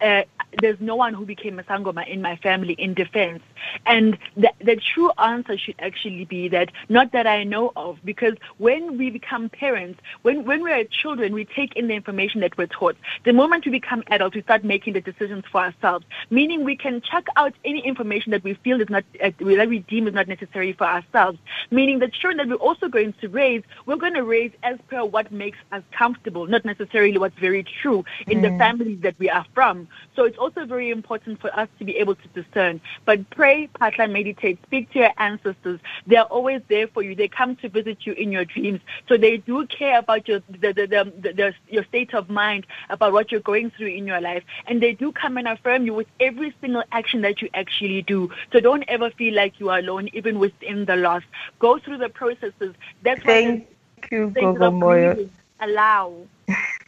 uh, 0.00 0.22
there's 0.60 0.80
no 0.80 0.96
one 0.96 1.14
who 1.14 1.24
became 1.24 1.58
a 1.58 1.62
sangoma 1.62 2.06
in 2.08 2.20
my 2.22 2.36
family 2.36 2.74
in 2.74 2.94
defense. 2.94 3.42
And 3.86 4.18
the, 4.36 4.50
the 4.60 4.76
true 4.76 5.10
answer 5.18 5.56
should 5.56 5.76
actually 5.78 6.24
be 6.24 6.48
that 6.48 6.70
not 6.88 7.12
that 7.12 7.26
I 7.26 7.44
know 7.44 7.72
of, 7.76 7.98
because 8.04 8.34
when 8.58 8.98
we 8.98 9.10
become 9.10 9.48
parents, 9.48 10.00
when, 10.22 10.44
when 10.44 10.62
we're 10.62 10.84
children, 10.84 11.32
we 11.32 11.44
take 11.44 11.76
in 11.76 11.88
the 11.88 11.94
information 11.94 12.40
that 12.40 12.56
we're 12.58 12.66
taught. 12.66 12.96
The 13.24 13.32
moment 13.32 13.64
we 13.64 13.72
become 13.72 14.02
adults, 14.08 14.34
we 14.34 14.42
start 14.42 14.64
making 14.64 14.94
the 14.94 15.00
decisions 15.00 15.44
for 15.50 15.60
ourselves, 15.60 16.04
meaning 16.30 16.64
we 16.64 16.76
can 16.76 17.00
check 17.00 17.26
out 17.36 17.54
any 17.64 17.80
information 17.86 18.32
that 18.32 18.42
we 18.42 18.54
feel 18.54 18.80
is 18.80 18.90
not, 18.90 19.04
uh, 19.22 19.30
that 19.38 19.68
we 19.68 19.80
deem 19.80 20.08
is 20.08 20.14
not 20.14 20.28
necessary 20.28 20.72
for 20.72 20.84
ourselves, 20.84 21.38
meaning 21.70 21.98
the 21.98 22.08
children 22.08 22.38
that 22.38 22.48
we're 22.48 22.66
also 22.66 22.88
going 22.88 23.12
to 23.20 23.28
raise, 23.28 23.62
we're 23.86 23.96
going 23.96 24.14
to 24.14 24.24
raise 24.24 24.52
as 24.62 24.78
per 24.88 25.04
what 25.04 25.30
makes 25.30 25.58
us 25.72 25.82
comfortable, 25.92 26.46
not 26.46 26.64
necessarily 26.64 27.18
what's 27.18 27.38
very 27.38 27.62
true 27.62 28.04
in 28.26 28.38
mm. 28.38 28.42
the 28.42 28.58
families 28.58 29.00
that 29.02 29.18
we 29.18 29.30
are 29.30 29.46
from. 29.54 29.86
So 30.16 30.24
it's 30.24 30.38
also 30.40 30.64
very 30.64 30.90
important 30.90 31.40
for 31.40 31.54
us 31.56 31.68
to 31.78 31.84
be 31.84 31.96
able 31.98 32.14
to 32.16 32.28
discern. 32.28 32.80
But 33.04 33.28
pray, 33.30 33.68
patla, 33.80 34.10
meditate, 34.10 34.58
speak 34.64 34.90
to 34.92 35.00
your 35.00 35.12
ancestors. 35.18 35.78
They're 36.06 36.22
always 36.22 36.62
there 36.68 36.88
for 36.88 37.02
you. 37.02 37.14
They 37.14 37.28
come 37.28 37.56
to 37.56 37.68
visit 37.68 37.98
you 38.06 38.14
in 38.14 38.32
your 38.32 38.44
dreams. 38.44 38.80
So 39.08 39.16
they 39.16 39.36
do 39.36 39.66
care 39.66 39.98
about 39.98 40.26
your 40.26 40.40
the, 40.48 40.72
the, 40.72 40.86
the, 40.86 41.32
the, 41.32 41.54
your 41.68 41.84
state 41.84 42.14
of 42.14 42.30
mind, 42.30 42.66
about 42.88 43.12
what 43.12 43.30
you're 43.30 43.40
going 43.40 43.70
through 43.70 43.88
in 43.88 44.06
your 44.06 44.20
life. 44.20 44.42
And 44.66 44.82
they 44.82 44.92
do 44.92 45.12
come 45.12 45.36
and 45.36 45.46
affirm 45.46 45.84
you 45.86 45.94
with 45.94 46.08
every 46.18 46.54
single 46.60 46.82
action 46.90 47.20
that 47.22 47.42
you 47.42 47.50
actually 47.54 48.02
do. 48.02 48.30
So 48.52 48.60
don't 48.60 48.84
ever 48.88 49.10
feel 49.10 49.34
like 49.34 49.60
you 49.60 49.68
are 49.68 49.78
alone, 49.78 50.08
even 50.14 50.38
within 50.38 50.86
the 50.86 50.96
loss. 50.96 51.22
Go 51.58 51.78
through 51.78 51.98
the 51.98 52.08
processes. 52.08 52.74
That's 53.02 53.22
Thank 53.22 53.68
you, 54.10 54.30
Gogo 54.30 54.70
Moyo. 54.70 55.28
Allow. 55.60 56.14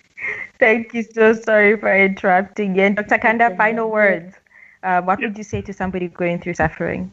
Thank 0.59 0.95
you. 0.95 1.03
So 1.03 1.33
sorry 1.35 1.77
for 1.77 1.95
interrupting. 1.95 2.79
And 2.79 2.97
Dr. 2.97 3.19
Khanda, 3.19 3.57
final 3.57 3.91
words. 3.91 4.35
Uh, 4.83 5.01
what 5.03 5.21
would 5.21 5.37
you 5.37 5.45
say 5.45 5.61
to 5.63 5.73
somebody 5.73 6.09
going 6.09 6.41
through 6.41 6.55
suffering? 6.55 7.13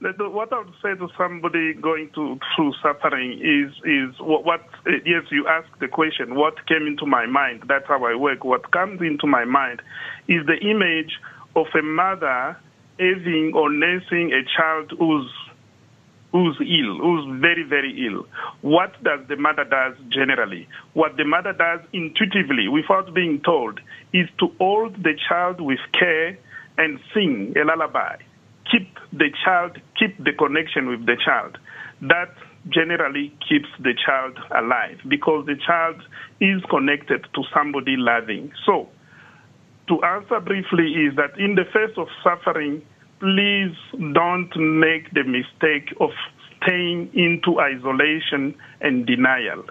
What 0.00 0.52
I 0.52 0.58
would 0.58 0.74
say 0.82 0.94
to 0.94 1.08
somebody 1.16 1.72
going 1.74 2.10
to, 2.14 2.38
through 2.54 2.74
suffering 2.82 3.40
is 3.40 3.72
is 3.84 4.20
what, 4.20 4.44
what 4.44 4.60
yes 5.06 5.22
you 5.30 5.46
ask 5.48 5.66
the 5.78 5.88
question 5.88 6.34
what 6.34 6.66
came 6.66 6.86
into 6.86 7.06
my 7.06 7.24
mind 7.24 7.62
that's 7.68 7.86
how 7.88 8.04
I 8.04 8.14
work 8.14 8.44
what 8.44 8.70
comes 8.70 9.00
into 9.00 9.26
my 9.26 9.46
mind 9.46 9.80
is 10.28 10.44
the 10.44 10.58
image 10.58 11.18
of 11.56 11.68
a 11.74 11.80
mother 11.80 12.56
having 12.98 13.52
or 13.54 13.72
nursing 13.72 14.32
a 14.32 14.42
child 14.44 14.92
who's 14.98 15.30
who's 16.34 16.58
ill, 16.60 16.98
who's 16.98 17.40
very, 17.40 17.62
very 17.62 18.08
ill. 18.08 18.26
What 18.60 18.92
does 19.04 19.20
the 19.28 19.36
mother 19.36 19.62
does 19.62 19.94
generally? 20.08 20.66
What 20.92 21.16
the 21.16 21.24
mother 21.24 21.52
does 21.52 21.78
intuitively, 21.92 22.66
without 22.66 23.14
being 23.14 23.40
told, 23.44 23.78
is 24.12 24.26
to 24.40 24.48
hold 24.58 24.96
the 25.04 25.14
child 25.28 25.60
with 25.60 25.78
care 25.96 26.36
and 26.76 26.98
sing 27.14 27.54
a 27.56 27.64
lullaby. 27.64 28.16
Keep 28.68 28.98
the 29.12 29.30
child, 29.44 29.78
keep 29.96 30.18
the 30.18 30.32
connection 30.32 30.88
with 30.88 31.06
the 31.06 31.16
child. 31.24 31.56
That 32.02 32.34
generally 32.68 33.32
keeps 33.48 33.68
the 33.78 33.94
child 33.94 34.36
alive 34.50 34.98
because 35.06 35.46
the 35.46 35.54
child 35.64 36.02
is 36.40 36.60
connected 36.68 37.28
to 37.34 37.44
somebody 37.54 37.94
loving. 37.96 38.50
So, 38.66 38.88
to 39.86 40.02
answer 40.02 40.40
briefly 40.40 41.06
is 41.06 41.14
that 41.14 41.38
in 41.38 41.54
the 41.54 41.64
face 41.70 41.94
of 41.96 42.08
suffering, 42.24 42.82
please 43.24 43.76
don't 44.12 44.54
make 44.56 45.10
the 45.14 45.24
mistake 45.24 45.88
of 45.98 46.10
staying 46.56 47.10
into 47.14 47.58
isolation 47.58 48.54
and 48.82 49.06
denial. 49.06 49.64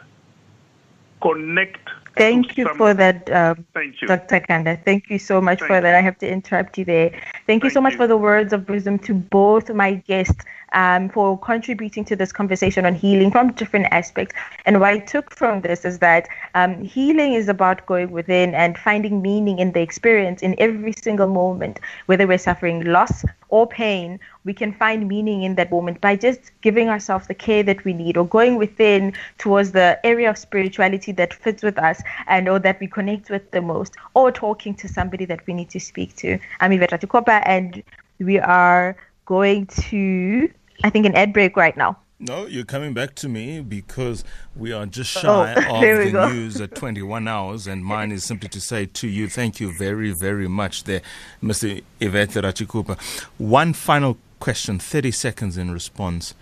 Connect. 1.21 1.87
Thank 2.17 2.57
you 2.57 2.65
some... 2.65 2.77
for 2.77 2.95
that, 2.95 3.31
um, 3.31 3.65
Thank 3.75 4.01
you. 4.01 4.07
Dr. 4.07 4.39
Khanda. 4.39 4.77
Thank 4.83 5.11
you 5.11 5.19
so 5.19 5.39
much 5.39 5.59
Thank 5.59 5.69
for 5.69 5.81
that. 5.81 5.93
I 5.93 6.01
have 6.01 6.17
to 6.19 6.27
interrupt 6.27 6.79
you 6.79 6.85
there. 6.85 7.09
Thank, 7.11 7.45
Thank 7.45 7.63
you 7.65 7.69
so 7.69 7.81
much 7.81 7.93
you. 7.93 7.97
for 7.97 8.07
the 8.07 8.17
words 8.17 8.53
of 8.53 8.67
wisdom 8.67 8.97
to 8.99 9.13
both 9.13 9.69
my 9.69 9.93
guests 10.11 10.43
um, 10.73 11.09
for 11.09 11.39
contributing 11.39 12.03
to 12.05 12.15
this 12.15 12.31
conversation 12.31 12.85
on 12.85 12.95
healing 12.95 13.31
from 13.31 13.51
different 13.53 13.87
aspects. 13.91 14.35
And 14.65 14.79
what 14.79 14.89
I 14.89 14.99
took 14.99 15.33
from 15.33 15.61
this 15.61 15.85
is 15.85 15.99
that 15.99 16.27
um, 16.55 16.83
healing 16.83 17.33
is 17.33 17.47
about 17.47 17.85
going 17.85 18.11
within 18.11 18.53
and 18.53 18.77
finding 18.77 19.21
meaning 19.21 19.59
in 19.59 19.71
the 19.71 19.81
experience 19.81 20.41
in 20.41 20.55
every 20.57 20.93
single 20.93 21.27
moment, 21.27 21.79
whether 22.07 22.27
we're 22.27 22.37
suffering 22.37 22.83
loss 22.83 23.23
or 23.49 23.67
pain, 23.67 24.19
we 24.45 24.53
can 24.53 24.73
find 24.73 25.07
meaning 25.07 25.43
in 25.43 25.55
that 25.55 25.71
moment 25.71 26.01
by 26.01 26.15
just 26.15 26.51
giving 26.61 26.89
ourselves 26.89 27.27
the 27.27 27.33
care 27.33 27.63
that 27.63 27.83
we 27.85 27.93
need 27.93 28.17
or 28.17 28.27
going 28.27 28.57
within 28.57 29.13
towards 29.37 29.71
the 29.71 29.99
area 30.03 30.29
of 30.29 30.37
spirituality 30.37 31.11
that 31.11 31.33
fits 31.33 31.63
with 31.63 31.77
us 31.77 32.01
and 32.27 32.49
or 32.49 32.59
that 32.59 32.79
we 32.79 32.87
connect 32.87 33.29
with 33.29 33.49
the 33.51 33.61
most 33.61 33.95
or 34.15 34.31
talking 34.31 34.73
to 34.73 34.87
somebody 34.87 35.25
that 35.25 35.45
we 35.47 35.53
need 35.53 35.69
to 35.69 35.79
speak 35.79 36.15
to. 36.15 36.39
I'm 36.59 36.71
Yvette 36.71 37.01
Tukopa 37.01 37.43
and 37.45 37.83
we 38.19 38.39
are 38.39 38.95
going 39.25 39.65
to 39.67 40.49
I 40.83 40.89
think, 40.89 41.05
an 41.05 41.15
ad 41.15 41.33
break 41.33 41.57
right 41.57 41.75
now. 41.75 41.97
No, 42.19 42.45
you're 42.45 42.63
coming 42.63 42.93
back 42.93 43.15
to 43.15 43.27
me 43.27 43.59
because 43.59 44.23
we 44.55 44.71
are 44.71 44.85
just 44.85 45.17
oh, 45.17 45.21
shy 45.21 45.53
oh, 45.67 45.75
of 45.75 46.05
the 46.05 46.11
go. 46.11 46.29
news 46.29 46.61
at 46.61 46.73
21 46.75 47.27
hours, 47.27 47.67
and 47.67 47.83
mine 47.83 48.11
is 48.11 48.23
simply 48.23 48.47
to 48.49 48.61
say 48.61 48.85
to 48.85 49.07
you, 49.07 49.27
thank 49.27 49.59
you 49.59 49.73
very, 49.73 50.11
very 50.11 50.47
much 50.47 50.85
there, 50.85 51.01
Mr. 51.41 51.83
Yvette 51.99 52.29
Ratchikupa. 52.29 52.97
One 53.37 53.73
final 53.73 54.17
question, 54.39 54.79
30 54.79 55.11
seconds 55.11 55.57
in 55.57 55.71
response. 55.71 56.33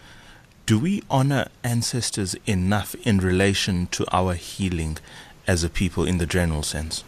Do 0.68 0.78
we 0.78 1.02
honor 1.10 1.48
ancestors 1.64 2.36
enough 2.46 2.94
in 3.04 3.18
relation 3.18 3.88
to 3.88 4.06
our 4.12 4.36
healing 4.36 4.98
as 5.48 5.64
a 5.64 5.70
people 5.70 6.06
in 6.06 6.20
the 6.20 6.28
general 6.28 6.64
sense? 6.64 7.04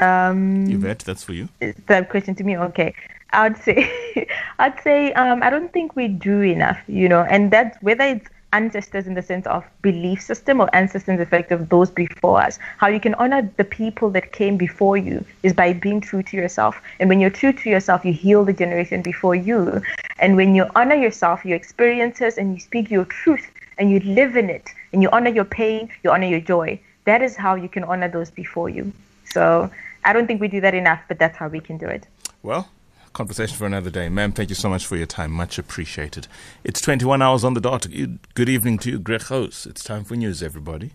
Um, 0.00 0.70
Yvette, 0.70 1.00
that's 1.00 1.22
for 1.22 1.34
you. 1.34 1.48
That 1.86 2.10
question 2.10 2.34
to 2.34 2.44
me, 2.44 2.58
okay. 2.58 2.94
I'd 3.32 3.56
say, 3.58 3.90
I'd 4.58 4.80
say, 4.82 5.12
um, 5.14 5.42
I 5.42 5.50
don't 5.50 5.72
think 5.72 5.96
we 5.96 6.08
do 6.08 6.40
enough, 6.40 6.78
you 6.86 7.08
know, 7.08 7.22
and 7.22 7.50
that's 7.50 7.80
whether 7.82 8.04
it's 8.04 8.28
ancestors 8.52 9.06
in 9.06 9.14
the 9.14 9.22
sense 9.22 9.46
of 9.46 9.64
belief 9.80 10.20
system 10.20 10.60
or 10.60 10.68
ancestors 10.74 11.20
effect 11.20 11.52
of 11.52 11.68
those 11.68 11.90
before 11.90 12.40
us. 12.40 12.58
How 12.78 12.88
you 12.88 13.00
can 13.00 13.14
honor 13.14 13.50
the 13.56 13.64
people 13.64 14.10
that 14.10 14.32
came 14.32 14.56
before 14.56 14.96
you 14.96 15.24
is 15.42 15.52
by 15.52 15.72
being 15.72 16.00
true 16.00 16.22
to 16.24 16.36
yourself. 16.36 16.80
And 17.00 17.08
when 17.08 17.20
you're 17.20 17.30
true 17.30 17.52
to 17.52 17.70
yourself, 17.70 18.04
you 18.04 18.12
heal 18.12 18.44
the 18.44 18.52
generation 18.52 19.02
before 19.02 19.34
you. 19.34 19.82
And 20.18 20.36
when 20.36 20.54
you 20.54 20.66
honor 20.76 20.94
yourself, 20.94 21.44
your 21.44 21.56
experiences, 21.56 22.36
and 22.38 22.54
you 22.54 22.60
speak 22.60 22.90
your 22.90 23.06
truth 23.06 23.50
and 23.78 23.90
you 23.90 24.00
live 24.00 24.36
in 24.36 24.50
it, 24.50 24.68
and 24.92 25.02
you 25.02 25.08
honor 25.10 25.30
your 25.30 25.46
pain, 25.46 25.88
you 26.04 26.10
honor 26.10 26.26
your 26.26 26.40
joy. 26.40 26.78
That 27.04 27.22
is 27.22 27.34
how 27.34 27.54
you 27.54 27.68
can 27.68 27.84
honor 27.84 28.08
those 28.08 28.30
before 28.30 28.68
you. 28.68 28.92
So 29.24 29.70
I 30.04 30.12
don't 30.12 30.26
think 30.26 30.40
we 30.40 30.48
do 30.48 30.60
that 30.60 30.74
enough, 30.74 31.00
but 31.08 31.18
that's 31.18 31.36
how 31.36 31.48
we 31.48 31.58
can 31.58 31.78
do 31.78 31.86
it. 31.86 32.06
Well, 32.42 32.68
conversation 33.12 33.56
for 33.56 33.66
another 33.66 33.90
day. 33.90 34.08
Ma'am, 34.08 34.32
thank 34.32 34.48
you 34.48 34.54
so 34.54 34.68
much 34.68 34.86
for 34.86 34.96
your 34.96 35.06
time. 35.06 35.30
Much 35.30 35.58
appreciated. 35.58 36.26
It's 36.64 36.80
21 36.80 37.22
hours 37.22 37.44
on 37.44 37.54
the 37.54 37.60
dot. 37.60 37.86
Good 38.34 38.48
evening 38.48 38.78
to 38.78 38.90
you, 38.90 38.98
Greg 38.98 39.22
House. 39.24 39.66
It's 39.66 39.84
time 39.84 40.04
for 40.04 40.16
news, 40.16 40.42
everybody. 40.42 40.92